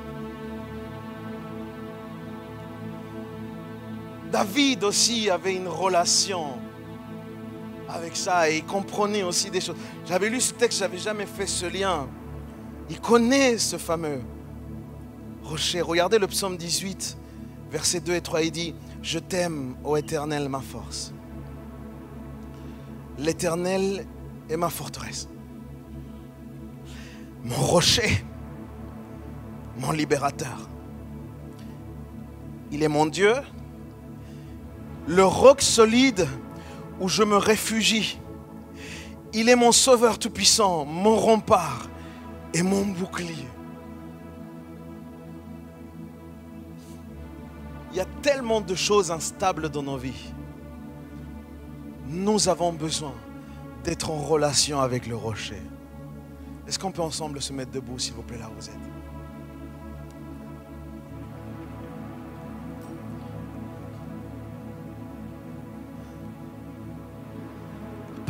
David 4.33 4.83
aussi 4.83 5.29
avait 5.29 5.53
une 5.53 5.67
relation 5.67 6.57
avec 7.87 8.15
ça 8.15 8.49
et 8.49 8.57
il 8.57 8.65
comprenait 8.65 9.21
aussi 9.21 9.51
des 9.51 9.61
choses. 9.61 9.75
J'avais 10.07 10.27
lu 10.27 10.41
ce 10.41 10.53
texte, 10.55 10.79
j'avais 10.79 10.97
jamais 10.97 11.27
fait 11.27 11.45
ce 11.45 11.67
lien. 11.67 12.07
Il 12.89 12.99
connaît 12.99 13.59
ce 13.59 13.77
fameux 13.77 14.21
rocher. 15.43 15.81
Regardez 15.81 16.17
le 16.17 16.25
psaume 16.25 16.57
18, 16.57 17.15
versets 17.69 17.99
2 17.99 18.13
et 18.13 18.21
3, 18.21 18.41
il 18.41 18.51
dit, 18.51 18.75
je 19.03 19.19
t'aime, 19.19 19.75
ô 19.83 19.97
éternel, 19.97 20.49
ma 20.49 20.61
force. 20.61 21.13
L'éternel 23.19 24.07
est 24.49 24.57
ma 24.57 24.69
forteresse, 24.69 25.29
mon 27.43 27.55
rocher, 27.55 28.25
mon 29.77 29.91
libérateur. 29.91 30.57
Il 32.71 32.81
est 32.81 32.87
mon 32.87 33.05
Dieu, 33.05 33.35
le 35.07 35.25
roc 35.25 35.61
solide 35.61 36.27
où 36.99 37.07
je 37.07 37.23
me 37.23 37.37
réfugie. 37.37 38.19
Il 39.33 39.49
est 39.49 39.55
mon 39.55 39.71
sauveur 39.71 40.19
tout-puissant, 40.19 40.85
mon 40.85 41.15
rempart 41.15 41.89
et 42.53 42.61
mon 42.61 42.85
bouclier. 42.85 43.47
Il 47.91 47.97
y 47.97 48.01
a 48.01 48.05
tellement 48.21 48.61
de 48.61 48.75
choses 48.75 49.11
instables 49.11 49.69
dans 49.69 49.83
nos 49.83 49.97
vies. 49.97 50.33
Nous 52.07 52.49
avons 52.49 52.73
besoin 52.73 53.13
d'être 53.83 54.09
en 54.09 54.17
relation 54.17 54.79
avec 54.79 55.07
le 55.07 55.15
rocher. 55.15 55.61
Est-ce 56.67 56.79
qu'on 56.79 56.91
peut 56.91 57.01
ensemble 57.01 57.41
se 57.41 57.53
mettre 57.53 57.71
debout, 57.71 57.99
s'il 57.99 58.13
vous 58.13 58.23
plaît, 58.23 58.37
là 58.37 58.49
où 58.49 58.59
vous 58.59 58.69
êtes? 58.69 58.92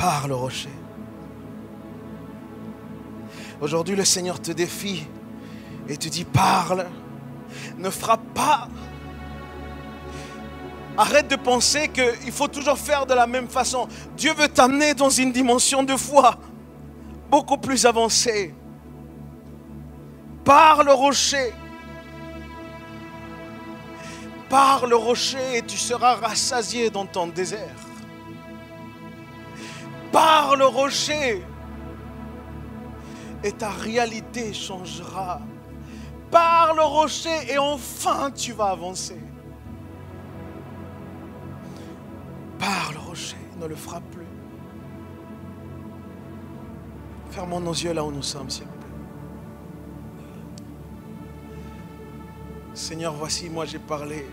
Parle 0.04 0.32
le 0.32 0.36
rocher. 0.36 0.68
Aujourd'hui, 3.62 3.96
le 3.96 4.04
Seigneur 4.04 4.38
te 4.42 4.52
défie 4.52 5.08
et 5.88 5.96
te 5.96 6.10
dit 6.10 6.26
parle. 6.26 6.88
Ne 7.78 7.90
frappe 7.90 8.34
pas. 8.34 8.68
Arrête 10.98 11.30
de 11.30 11.38
penser 11.38 11.88
qu'il 11.88 12.34
faut 12.34 12.50
toujours 12.50 12.78
faire 12.78 13.06
de 13.06 13.14
la 13.14 13.28
même 13.28 13.48
façon. 13.48 13.88
Dieu 14.18 14.34
veut 14.34 14.50
t'amener 14.50 14.94
dans 14.94 15.10
une 15.10 15.32
dimension 15.32 15.84
de 15.84 15.96
foi 15.96 16.36
beaucoup 17.32 17.58
plus 17.58 17.86
avancée. 17.86 18.54
Parle 20.44 20.88
le 20.88 20.94
rocher. 20.94 21.54
Parle 24.50 24.90
le 24.90 24.98
rocher 24.98 25.60
et 25.60 25.62
tu 25.62 25.78
seras 25.78 26.16
rassasié 26.16 26.90
dans 26.90 27.06
ton 27.06 27.28
désert 27.28 27.93
par 30.14 30.56
le 30.56 30.66
rocher 30.68 31.44
et 33.44 33.52
ta 33.52 33.72
réalité 33.72 34.54
changera. 34.54 35.42
Par 36.32 36.74
le 36.76 36.84
rocher 36.84 37.52
et 37.52 37.58
enfin 37.58 38.32
tu 38.32 38.54
vas 38.54 38.70
avancer. 38.70 39.20
Par 42.58 42.94
le 42.94 43.00
rocher, 43.00 43.36
ne 43.60 43.66
le 43.66 43.76
frappe 43.76 44.10
plus. 44.12 44.28
Fermons 47.32 47.60
nos 47.60 47.74
yeux 47.74 47.94
là 47.94 48.04
où 48.06 48.12
nous 48.12 48.22
sommes, 48.22 48.50
s'il 48.50 48.66
vous 48.66 48.72
plaît. 48.72 48.80
Seigneur, 52.76 53.14
voici, 53.14 53.50
moi 53.50 53.66
j'ai 53.66 53.80
parlé 53.80 54.26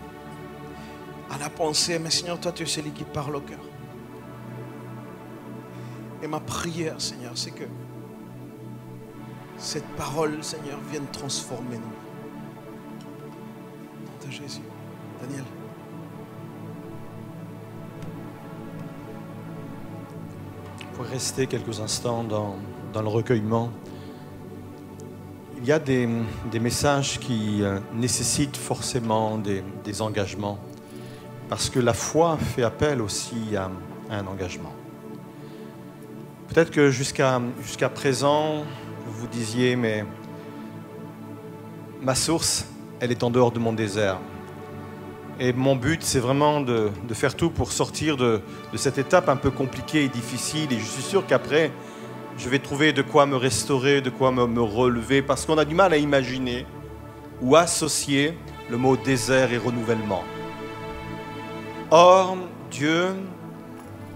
à 1.30 1.38
la 1.38 1.48
pensée, 1.48 1.98
mais 1.98 2.10
Seigneur, 2.10 2.38
toi 2.38 2.52
tu 2.52 2.62
es 2.64 2.66
celui 2.66 2.92
qui 2.92 3.04
parle 3.04 3.36
au 3.36 3.40
cœur. 3.40 3.69
Et 6.22 6.26
ma 6.26 6.40
prière, 6.40 7.00
Seigneur, 7.00 7.32
c'est 7.34 7.52
que 7.52 7.64
cette 9.56 9.86
parole, 9.96 10.42
Seigneur, 10.42 10.78
vienne 10.90 11.06
transformer 11.12 11.76
nous. 11.76 11.96
De 14.26 14.32
Jésus. 14.32 14.62
Daniel. 15.20 15.44
Pour 20.94 21.04
rester 21.06 21.46
quelques 21.46 21.80
instants 21.80 22.24
dans, 22.24 22.56
dans 22.92 23.02
le 23.02 23.08
recueillement, 23.08 23.70
il 25.58 25.66
y 25.66 25.72
a 25.72 25.78
des, 25.78 26.08
des 26.50 26.60
messages 26.60 27.18
qui 27.18 27.62
euh, 27.62 27.78
nécessitent 27.94 28.56
forcément 28.56 29.36
des, 29.36 29.62
des, 29.84 30.00
engagements, 30.00 30.58
parce 31.50 31.68
que 31.68 31.78
la 31.78 31.92
foi 31.92 32.38
fait 32.38 32.62
appel 32.62 33.02
aussi 33.02 33.56
à 33.56 33.70
un 34.10 34.26
engagement. 34.26 34.72
Peut-être 36.52 36.72
que 36.72 36.90
jusqu'à 36.90 37.40
jusqu'à 37.62 37.88
présent, 37.88 38.64
vous 39.06 39.12
vous 39.20 39.28
disiez, 39.28 39.76
mais 39.76 40.04
ma 42.02 42.16
source, 42.16 42.66
elle 42.98 43.12
est 43.12 43.22
en 43.22 43.30
dehors 43.30 43.52
de 43.52 43.60
mon 43.60 43.72
désert. 43.72 44.18
Et 45.38 45.52
mon 45.52 45.76
but, 45.76 46.02
c'est 46.02 46.18
vraiment 46.18 46.60
de, 46.60 46.90
de, 47.06 47.14
faire 47.14 47.36
tout 47.36 47.50
pour 47.50 47.70
sortir 47.70 48.16
de, 48.16 48.42
de, 48.72 48.76
cette 48.76 48.98
étape 48.98 49.28
un 49.28 49.36
peu 49.36 49.52
compliquée 49.52 50.02
et 50.02 50.08
difficile. 50.08 50.72
Et 50.72 50.80
je 50.80 50.84
suis 50.84 51.02
sûr 51.02 51.24
qu'après, 51.24 51.70
je 52.36 52.48
vais 52.48 52.58
trouver 52.58 52.92
de 52.92 53.02
quoi 53.02 53.26
me 53.26 53.36
restaurer, 53.36 54.00
de 54.00 54.10
quoi 54.10 54.32
me, 54.32 54.44
me 54.48 54.60
relever, 54.60 55.22
parce 55.22 55.46
qu'on 55.46 55.56
a 55.56 55.64
du 55.64 55.76
mal 55.76 55.92
à 55.92 55.98
imaginer 55.98 56.66
ou 57.40 57.54
associer 57.54 58.36
le 58.68 58.76
mot 58.76 58.96
désert 58.96 59.52
et 59.52 59.56
renouvellement. 59.56 60.24
Or, 61.92 62.36
Dieu, 62.72 63.10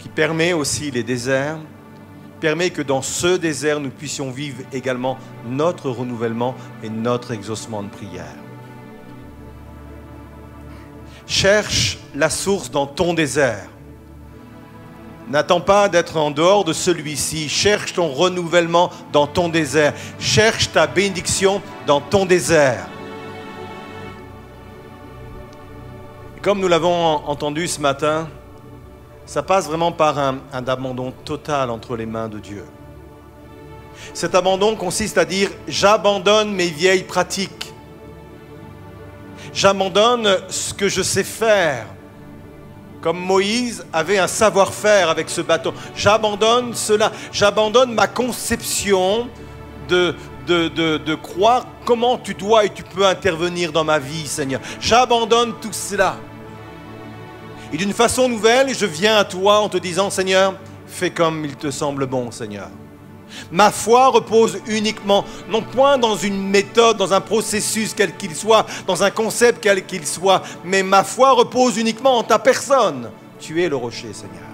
qui 0.01 0.09
permet 0.09 0.53
aussi 0.53 0.90
les 0.90 1.05
déserts, 1.05 1.59
permet 2.45 2.69
que 2.69 2.83
dans 2.83 3.01
ce 3.01 3.39
désert, 3.39 3.81
nous 3.81 3.89
puissions 3.89 4.31
vivre 4.31 4.65
également 4.71 5.17
notre 5.47 5.89
renouvellement 5.89 6.55
et 6.83 6.91
notre 6.91 7.31
exaucement 7.31 7.83
de 7.83 7.89
prière. 7.89 8.37
Cherche 11.27 11.97
la 12.15 12.29
source 12.29 12.71
dans 12.71 12.87
ton 12.87 13.15
désert. 13.15 13.67
N'attends 15.27 15.63
pas 15.63 15.88
d'être 15.88 16.19
en 16.19 16.31
dehors 16.31 16.65
de 16.65 16.75
celui-ci. 16.75 17.49
Cherche 17.49 17.95
ton 17.95 18.09
renouvellement 18.09 18.90
dans 19.11 19.27
ton 19.27 19.49
désert. 19.49 19.95
Cherche 20.19 20.71
ta 20.71 20.87
bénédiction 20.87 21.63
dans 21.87 22.03
ton 22.03 22.27
désert. 22.27 22.90
Comme 26.42 26.61
nous 26.61 26.69
l'avons 26.69 27.27
entendu 27.27 27.67
ce 27.69 27.81
matin, 27.81 28.29
ça 29.27 29.42
passe 29.42 29.66
vraiment 29.66 29.92
par 29.92 30.18
un, 30.18 30.38
abandon 30.52 31.12
total 31.25 31.70
entre 31.70 31.96
les 31.96 32.06
mains 32.06 32.29
de 32.29 32.38
Dieu. 32.38 32.64
Cet 34.12 34.35
abandon 34.35 34.77
consiste 34.77 35.18
à 35.18 35.25
dire 35.25 35.50
j'abandonne 35.66 36.52
mes 36.52 36.66
vieilles 36.66 37.04
pratiques. 37.04 37.72
J'abandonne 39.52 40.38
ce 40.48 40.75
que 40.75 40.88
je 40.88 41.02
sais 41.02 41.25
faire. 41.25 41.87
Comme 43.00 43.18
Moïse 43.18 43.85
avait 43.92 44.18
un 44.18 44.27
savoir-faire 44.27 45.10
avec 45.10 45.29
ce 45.31 45.42
bâton. 45.42 45.75
J'abandonne 45.94 46.75
cela. 46.75 47.12
J'abandonne 47.33 47.94
ma 47.94 48.06
conception 48.06 49.29
de, 49.88 50.14
de, 50.46 50.68
de, 50.68 51.14
croire 51.14 51.66
comment 51.85 52.18
tu 52.18 52.35
dois 52.35 52.64
et 52.64 52.70
tu 52.70 52.83
peux 52.83 53.06
intervenir 53.06 53.72
dans 53.72 53.85
ma 53.85 53.98
vie, 53.98 54.27
Seigneur. 54.27 54.60
J'abandonne 54.81 55.52
tout 55.60 55.72
cela. 55.72 56.16
Et 57.75 57.77
d'une 57.77 57.92
façon 57.92 58.29
nouvelle, 58.29 58.72
je 58.72 58.87
viens 58.87 59.16
à 59.16 59.25
toi 59.25 59.58
en 59.58 59.68
te 59.68 59.79
disant, 59.79 60.08
Seigneur, 60.08 60.54
fais 60.87 61.10
comme 61.10 61.44
il 61.44 61.56
te 61.56 61.72
semble 61.72 62.06
bon, 62.06 62.31
Seigneur. 62.31 62.68
Ma 63.50 63.72
foi 63.72 64.10
repose 64.10 64.60
uniquement, 64.68 65.25
non 65.48 65.60
point 65.60 65.98
dans 65.98 66.14
une 66.14 66.50
méthode, 66.50 66.98
dans 66.98 67.12
un 67.12 67.20
processus 67.20 67.92
quel 67.92 68.16
qu'il 68.16 68.37
soit, 68.37 68.64
dans 68.87 69.02
un 69.02 69.10
concept 69.10 69.58
quel 69.60 69.85
qu'il 69.85 70.06
soit, 70.06 70.44
mais 70.64 70.85
ma 70.85 71.02
foi 71.02 71.33
repose 71.33 71.77
uniquement 71.77 72.18
en 72.18 72.22
ta 72.22 72.38
personne. 72.38 73.10
Tu 73.40 73.60
es 73.60 73.68
le 73.68 73.75
rocher, 73.75 74.12
Seigneur. 74.12 74.44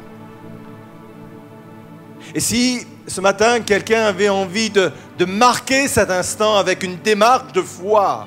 Et 2.35 2.41
si 2.41 2.87
ce 3.07 3.21
matin 3.21 3.61
quelqu'un 3.61 4.05
avait 4.05 4.31
envie 4.31 4.71
de, 4.71 4.91
de 5.19 5.25
marquer 5.27 5.89
cet 5.89 6.11
instant 6.11 6.57
avec 6.57 6.83
une 6.83 6.97
démarche 6.97 7.53
de 7.53 7.61
foi, 7.61 8.27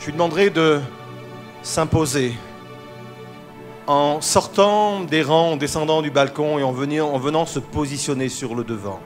je 0.00 0.06
lui 0.06 0.12
demanderai 0.12 0.48
de 0.48 0.80
s'imposer 1.62 2.32
en 3.88 4.20
sortant 4.20 5.00
des 5.00 5.22
rangs, 5.22 5.52
en 5.52 5.56
descendant 5.56 6.02
du 6.02 6.10
balcon 6.10 6.58
et 6.58 6.62
en 6.62 6.72
venant, 6.72 7.10
en 7.10 7.18
venant 7.18 7.46
se 7.46 7.58
positionner 7.58 8.28
sur 8.28 8.54
le 8.54 8.62
devant. 8.62 9.00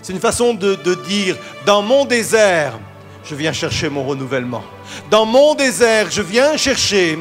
C'est 0.00 0.14
une 0.14 0.20
façon 0.20 0.54
de, 0.54 0.76
de 0.76 0.94
dire, 1.06 1.36
dans 1.66 1.82
mon 1.82 2.06
désert, 2.06 2.78
je 3.22 3.34
viens 3.34 3.52
chercher 3.52 3.90
mon 3.90 4.04
renouvellement. 4.04 4.62
Dans 5.10 5.26
mon 5.26 5.54
désert, 5.54 6.10
je 6.10 6.22
viens 6.22 6.56
chercher 6.56 7.18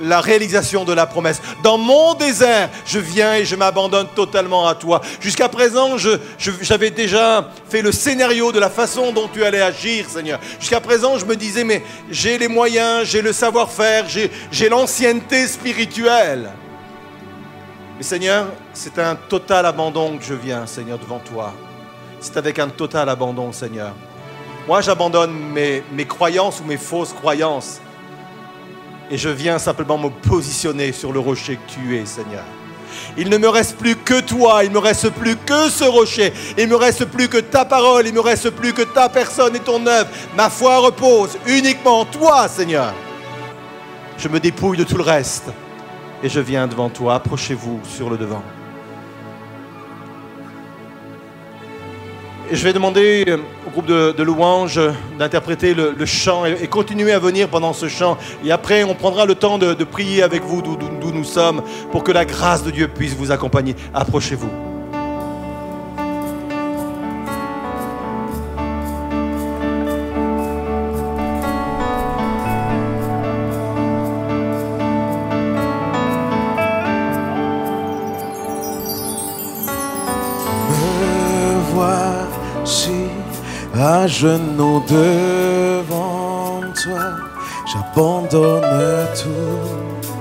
la 0.00 0.20
réalisation 0.20 0.84
de 0.84 0.92
la 0.92 1.06
promesse. 1.06 1.40
Dans 1.62 1.78
mon 1.78 2.14
désert, 2.14 2.70
je 2.86 2.98
viens 2.98 3.34
et 3.34 3.44
je 3.44 3.56
m'abandonne 3.56 4.08
totalement 4.14 4.66
à 4.66 4.74
toi. 4.74 5.00
Jusqu'à 5.20 5.48
présent, 5.48 5.96
j'avais 6.38 6.90
déjà 6.90 7.50
fait 7.68 7.82
le 7.82 7.92
scénario 7.92 8.52
de 8.52 8.58
la 8.58 8.70
façon 8.70 9.12
dont 9.12 9.28
tu 9.32 9.44
allais 9.44 9.62
agir, 9.62 10.08
Seigneur. 10.08 10.40
Jusqu'à 10.60 10.80
présent, 10.80 11.18
je 11.18 11.24
me 11.24 11.36
disais, 11.36 11.64
mais 11.64 11.82
j'ai 12.10 12.38
les 12.38 12.48
moyens, 12.48 13.06
j'ai 13.06 13.22
le 13.22 13.32
savoir-faire, 13.32 14.08
j'ai 14.08 14.30
j'ai 14.50 14.68
l'ancienneté 14.68 15.46
spirituelle. 15.46 16.50
Mais 17.96 18.02
Seigneur, 18.02 18.46
c'est 18.72 18.98
un 18.98 19.16
total 19.16 19.66
abandon 19.66 20.18
que 20.18 20.24
je 20.24 20.34
viens, 20.34 20.66
Seigneur, 20.66 20.98
devant 20.98 21.18
toi. 21.20 21.52
C'est 22.20 22.36
avec 22.36 22.58
un 22.58 22.68
total 22.68 23.08
abandon, 23.08 23.52
Seigneur. 23.52 23.94
Moi, 24.66 24.80
j'abandonne 24.80 25.32
mes, 25.32 25.82
mes 25.92 26.06
croyances 26.06 26.60
ou 26.60 26.64
mes 26.64 26.76
fausses 26.76 27.12
croyances. 27.12 27.80
Et 29.10 29.16
je 29.16 29.28
viens 29.28 29.58
simplement 29.58 29.98
me 29.98 30.10
positionner 30.10 30.92
sur 30.92 31.12
le 31.12 31.18
rocher 31.18 31.56
que 31.56 31.72
tu 31.72 31.96
es, 31.96 32.04
Seigneur. 32.04 32.44
Il 33.16 33.30
ne 33.30 33.38
me 33.38 33.48
reste 33.48 33.76
plus 33.76 33.96
que 33.96 34.20
toi, 34.20 34.64
il 34.64 34.70
me 34.70 34.78
reste 34.78 35.10
plus 35.10 35.36
que 35.36 35.68
ce 35.68 35.84
rocher, 35.84 36.32
il 36.56 36.68
me 36.68 36.76
reste 36.76 37.04
plus 37.06 37.28
que 37.28 37.38
ta 37.38 37.64
parole, 37.64 38.06
il 38.06 38.14
me 38.14 38.20
reste 38.20 38.50
plus 38.50 38.72
que 38.72 38.82
ta 38.82 39.08
personne 39.08 39.56
et 39.56 39.60
ton 39.60 39.86
œuvre. 39.86 40.08
Ma 40.36 40.50
foi 40.50 40.78
repose 40.78 41.38
uniquement 41.46 42.00
en 42.00 42.04
toi, 42.04 42.48
Seigneur. 42.48 42.92
Je 44.18 44.28
me 44.28 44.40
dépouille 44.40 44.78
de 44.78 44.84
tout 44.84 44.96
le 44.96 45.04
reste 45.04 45.50
et 46.22 46.28
je 46.28 46.40
viens 46.40 46.66
devant 46.66 46.90
toi. 46.90 47.14
Approchez-vous 47.14 47.80
sur 47.84 48.10
le 48.10 48.16
devant. 48.16 48.42
Je 52.50 52.64
vais 52.64 52.72
demander 52.72 53.24
euh, 53.28 53.36
au 53.66 53.70
groupe 53.70 53.86
de, 53.86 54.22
louanges 54.22 54.80
d'interpréter 55.18 55.74
le, 55.74 56.06
chant 56.06 56.44
et, 56.44 56.66
continuer 56.66 57.12
à 57.12 57.18
venir 57.18 57.48
pendant 57.48 57.72
ce 57.72 57.88
chant. 57.88 58.16
Et 58.44 58.50
après, 58.50 58.84
on 58.84 58.94
prendra 58.94 59.26
le 59.26 59.34
temps 59.34 59.58
de, 59.58 59.84
prier 59.84 60.22
avec 60.22 60.42
vous 60.42 60.62
d'où 60.62 61.12
nous 61.12 61.24
sommes 61.24 61.62
pour 61.90 62.04
que 62.04 62.12
la 62.12 62.24
grâce 62.24 62.62
de 62.62 62.70
Dieu 62.70 62.88
puisse 62.88 63.14
vous 63.14 63.32
accompagner. 63.32 63.74
Approchez-vous. 63.94 64.77
Genoux 84.08 84.82
devant 84.88 86.60
toi. 86.82 87.00
J'abandonne 87.66 89.06
tout. 89.14 90.18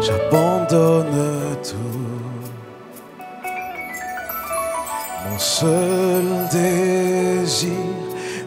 J'abandonne 0.00 1.56
tout. 1.62 1.76
Mon 5.30 5.38
seul 5.38 6.24
désir, 6.50 7.70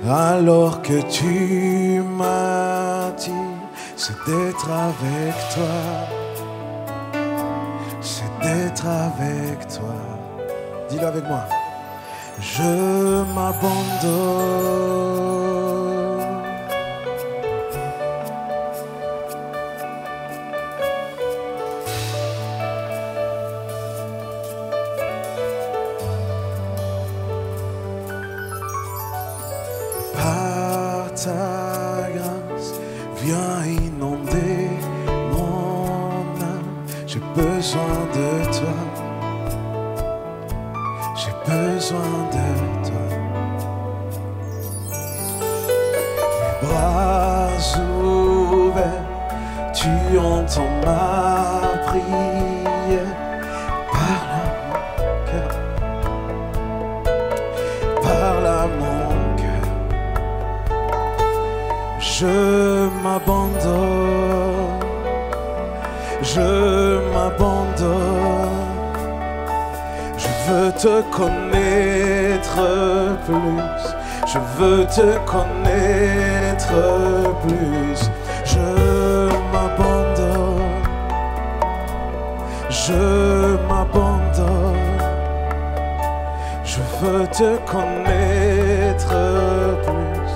alors 0.09 0.81
que 0.81 1.01
tu 1.09 2.01
m'as 2.17 3.11
dit, 3.11 3.31
c'est 3.95 4.17
d'être 4.25 4.69
avec 4.69 5.35
toi 5.53 6.15
c'est 8.05 8.39
d'être 8.41 8.85
avec 8.85 9.67
toi. 9.67 9.95
Dis-le 10.89 11.07
avec 11.07 11.23
moi. 11.27 11.43
Je 12.41 13.23
m'abandonne. 13.33 15.44
Je 82.83 83.55
m'abandonne. 83.67 84.75
Je 86.63 86.79
veux 86.99 87.25
te 87.27 87.57
connaître 87.71 89.15
plus. 89.85 90.33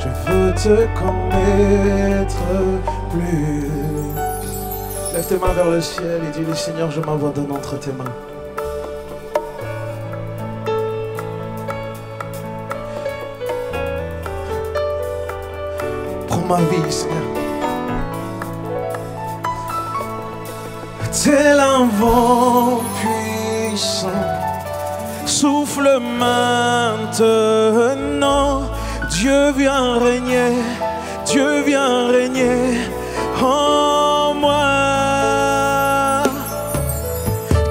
Je 0.00 0.08
veux 0.26 0.52
te 0.54 0.86
connaître 0.98 2.42
plus. 3.10 3.70
Lève 5.14 5.26
tes 5.26 5.38
mains 5.38 5.52
vers 5.52 5.70
le 5.70 5.80
ciel 5.80 6.20
et 6.28 6.30
dis-lui 6.36 6.56
Seigneur, 6.56 6.90
je 6.90 7.00
m'abandonne 7.00 7.52
entre 7.52 7.78
tes 7.78 7.92
mains. 7.92 8.04
Prends 16.28 16.46
ma 16.48 16.56
vie, 16.56 16.92
Seigneur. 16.92 17.45
Tel 21.26 21.58
un 21.58 21.86
vent 21.98 22.82
puissant, 23.00 24.06
souffle 25.26 25.98
maintenant. 26.20 27.40
Dieu 29.10 29.50
vient 29.50 29.98
régner, 29.98 30.52
Dieu 31.26 31.62
vient 31.62 32.06
régner 32.06 32.78
en 33.42 34.34
moi. 34.34 36.22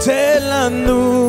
Tel 0.03 0.43
un 0.51 0.89
ouragan, 0.89 1.24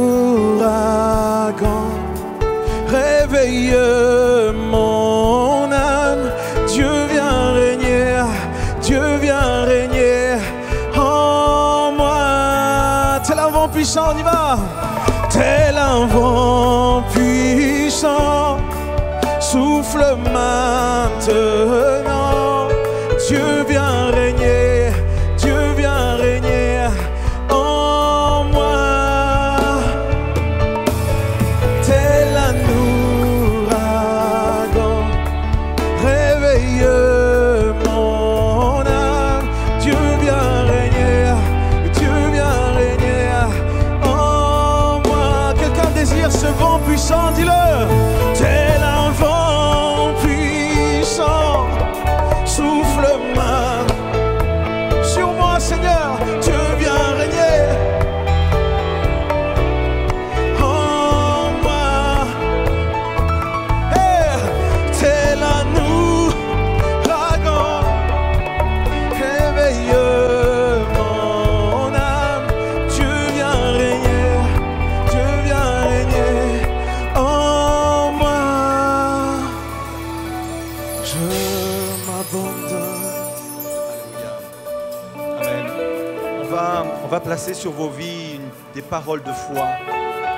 sur 87.56 87.72
vos 87.72 87.88
vies 87.88 88.38
des 88.74 88.82
paroles 88.82 89.22
de 89.22 89.32
foi. 89.32 89.68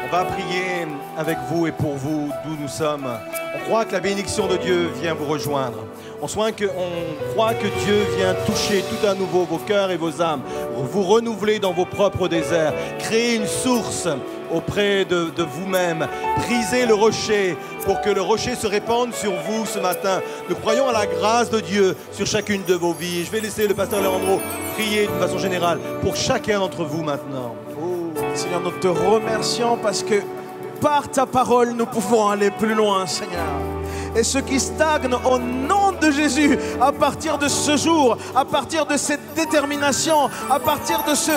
On 0.04 0.16
va 0.16 0.24
prier 0.24 0.86
avec 1.18 1.36
vous 1.50 1.66
et 1.66 1.72
pour 1.72 1.94
vous 1.96 2.30
d'où 2.44 2.56
nous 2.60 2.68
sommes. 2.68 3.06
On 3.56 3.64
croit 3.64 3.84
que 3.84 3.92
la 3.92 4.00
bénédiction 4.00 4.46
de 4.46 4.56
Dieu 4.56 4.88
vient 5.00 5.14
vous 5.14 5.26
rejoindre. 5.26 5.84
On 6.22 6.26
croit 6.26 6.52
que 6.52 6.64
Dieu 7.84 8.06
vient 8.16 8.34
toucher 8.46 8.82
tout 8.82 9.06
à 9.06 9.14
nouveau 9.14 9.44
vos 9.44 9.58
cœurs 9.58 9.90
et 9.90 9.96
vos 9.96 10.22
âmes, 10.22 10.42
vous 10.74 11.02
renouveler 11.02 11.58
dans 11.58 11.72
vos 11.72 11.84
propres 11.84 12.28
déserts, 12.28 12.72
créer 12.98 13.36
une 13.36 13.46
source 13.46 14.08
auprès 14.52 15.04
de, 15.04 15.30
de 15.30 15.42
vous-même, 15.42 16.06
briser 16.38 16.86
le 16.86 16.94
rocher 16.94 17.56
pour 17.88 18.02
que 18.02 18.10
le 18.10 18.20
rocher 18.20 18.54
se 18.54 18.66
répande 18.66 19.14
sur 19.14 19.32
vous 19.32 19.64
ce 19.64 19.78
matin. 19.78 20.20
Nous 20.50 20.56
croyons 20.56 20.88
à 20.88 20.92
la 20.92 21.06
grâce 21.06 21.48
de 21.48 21.58
Dieu 21.58 21.96
sur 22.12 22.26
chacune 22.26 22.62
de 22.64 22.74
vos 22.74 22.92
vies. 22.92 23.24
Je 23.24 23.30
vais 23.30 23.40
laisser 23.40 23.66
le 23.66 23.72
pasteur 23.72 24.02
Leandro 24.02 24.42
prier 24.74 25.06
d'une 25.06 25.18
façon 25.18 25.38
générale 25.38 25.78
pour 26.02 26.14
chacun 26.14 26.58
d'entre 26.58 26.84
vous 26.84 27.02
maintenant. 27.02 27.56
Oh. 27.80 28.12
Seigneur, 28.34 28.60
nous 28.60 28.72
te 28.72 28.88
remercions 28.88 29.78
parce 29.78 30.02
que 30.02 30.16
par 30.82 31.08
ta 31.10 31.24
parole, 31.24 31.70
nous 31.70 31.86
pouvons 31.86 32.28
aller 32.28 32.50
plus 32.50 32.74
loin, 32.74 33.06
Seigneur. 33.06 33.54
Et 34.14 34.22
ceux 34.22 34.42
qui 34.42 34.60
stagnent 34.60 35.14
au 35.24 35.38
nom 35.38 35.92
Jésus, 36.10 36.58
à 36.80 36.92
partir 36.92 37.38
de 37.38 37.48
ce 37.48 37.76
jour, 37.76 38.16
à 38.34 38.44
partir 38.44 38.86
de 38.86 38.96
cette 38.96 39.34
détermination, 39.34 40.30
à 40.50 40.58
partir 40.58 41.02
de 41.08 41.14
ce, 41.14 41.32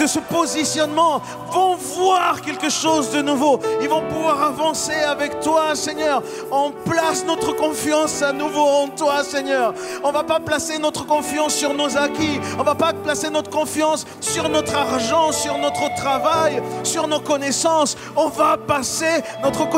de, 0.00 0.06
ce 0.06 0.18
positionnement, 0.18 1.20
vont 1.50 1.76
voir 1.76 2.40
quelque 2.40 2.70
chose 2.70 3.10
de 3.10 3.22
nouveau. 3.22 3.60
Ils 3.80 3.88
vont 3.88 4.02
pouvoir 4.08 4.42
avancer 4.42 4.94
avec 4.94 5.40
toi, 5.40 5.74
Seigneur. 5.74 6.22
On 6.50 6.70
place 6.70 7.24
notre 7.24 7.52
confiance 7.52 8.22
à 8.22 8.32
nouveau 8.32 8.66
en 8.66 8.88
toi, 8.88 9.22
Seigneur. 9.22 9.74
On 10.02 10.10
va 10.10 10.22
pas 10.22 10.40
placer 10.40 10.78
notre 10.78 11.06
confiance 11.06 11.54
sur 11.54 11.74
nos 11.74 11.96
acquis. 11.96 12.40
On 12.58 12.62
va 12.62 12.74
pas 12.74 12.92
placer 12.92 13.30
notre 13.30 13.50
confiance 13.50 14.04
sur 14.20 14.48
notre 14.48 14.74
argent, 14.74 15.32
sur 15.32 15.58
notre 15.58 15.94
travail, 15.96 16.62
sur 16.82 17.06
nos 17.08 17.20
connaissances. 17.20 17.96
On 18.16 18.28
va 18.28 18.56
passer 18.56 19.22
notre 19.42 19.68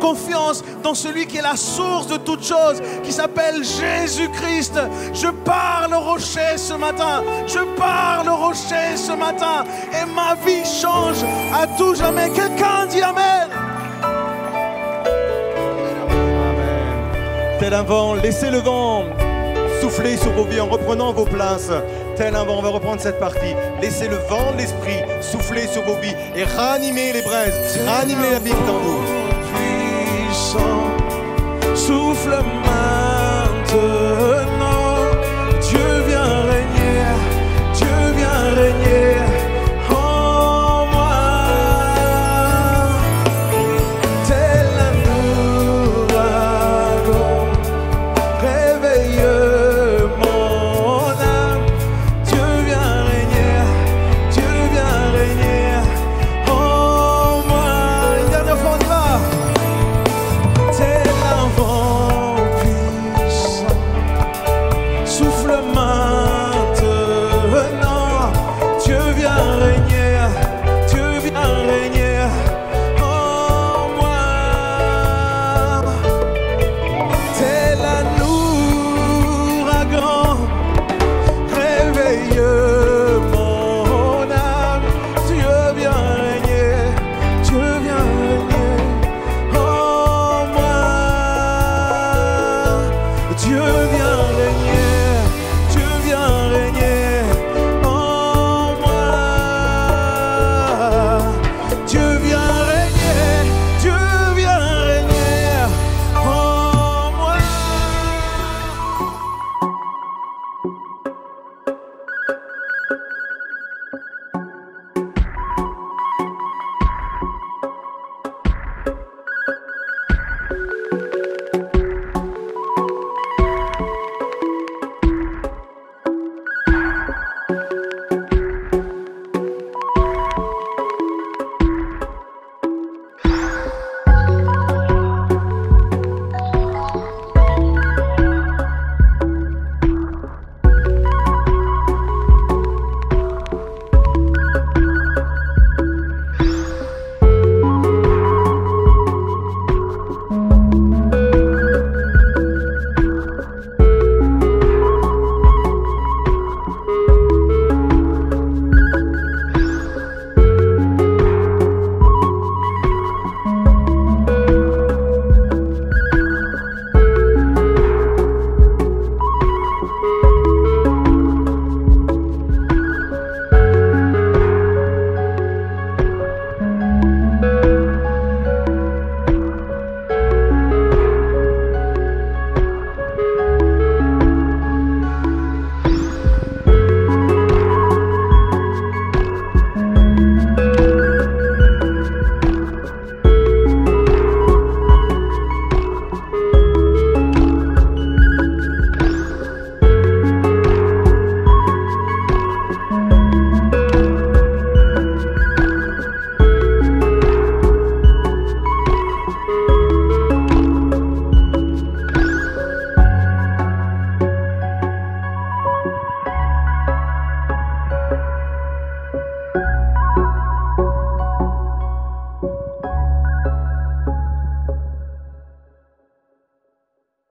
confiance 0.00 0.62
dans 0.82 0.94
celui 0.94 1.26
qui 1.26 1.38
est 1.38 1.42
la 1.42 1.56
source 1.56 2.06
de 2.06 2.16
toutes 2.16 2.44
choses, 2.44 2.80
qui 3.02 3.12
s'appelle 3.12 3.23
s'appelle 3.24 3.64
Jésus-Christ. 3.64 4.78
Je 5.14 5.28
parle 5.28 5.94
au 5.94 6.00
rocher 6.00 6.56
ce 6.56 6.74
matin. 6.74 7.22
Je 7.46 7.60
parle 7.76 8.28
au 8.28 8.36
rocher 8.36 8.96
ce 8.96 9.12
matin. 9.12 9.64
Et 9.92 10.04
ma 10.14 10.34
vie 10.44 10.64
change 10.64 11.24
à 11.54 11.66
tout 11.78 11.94
jamais. 11.94 12.28
Quelqu'un 12.30 12.86
dit 12.90 13.00
Amen. 13.00 13.48
Tel 17.58 17.72
un 17.72 17.82
vent, 17.82 18.14
laissez 18.14 18.50
le 18.50 18.58
vent 18.58 19.04
souffler 19.80 20.16
sur 20.16 20.32
vos 20.32 20.44
vies 20.44 20.60
en 20.60 20.66
reprenant 20.66 21.12
vos 21.12 21.24
places. 21.24 21.70
Tel 22.16 22.36
un 22.36 22.44
vent, 22.44 22.58
on 22.58 22.62
va 22.62 22.70
reprendre 22.70 23.00
cette 23.00 23.18
partie. 23.18 23.54
Laissez 23.80 24.08
le 24.08 24.16
vent 24.28 24.52
de 24.52 24.58
l'esprit 24.58 25.00
souffler 25.22 25.66
sur 25.66 25.82
vos 25.82 25.96
vies 25.96 26.14
et 26.36 26.44
ranimer 26.44 27.12
les 27.14 27.22
braises, 27.22 27.78
ranimer 27.86 28.30
la 28.32 28.40
Bible 28.40 28.66
dans 28.66 28.78
vous. 28.78 29.02
souffle. 31.74 33.13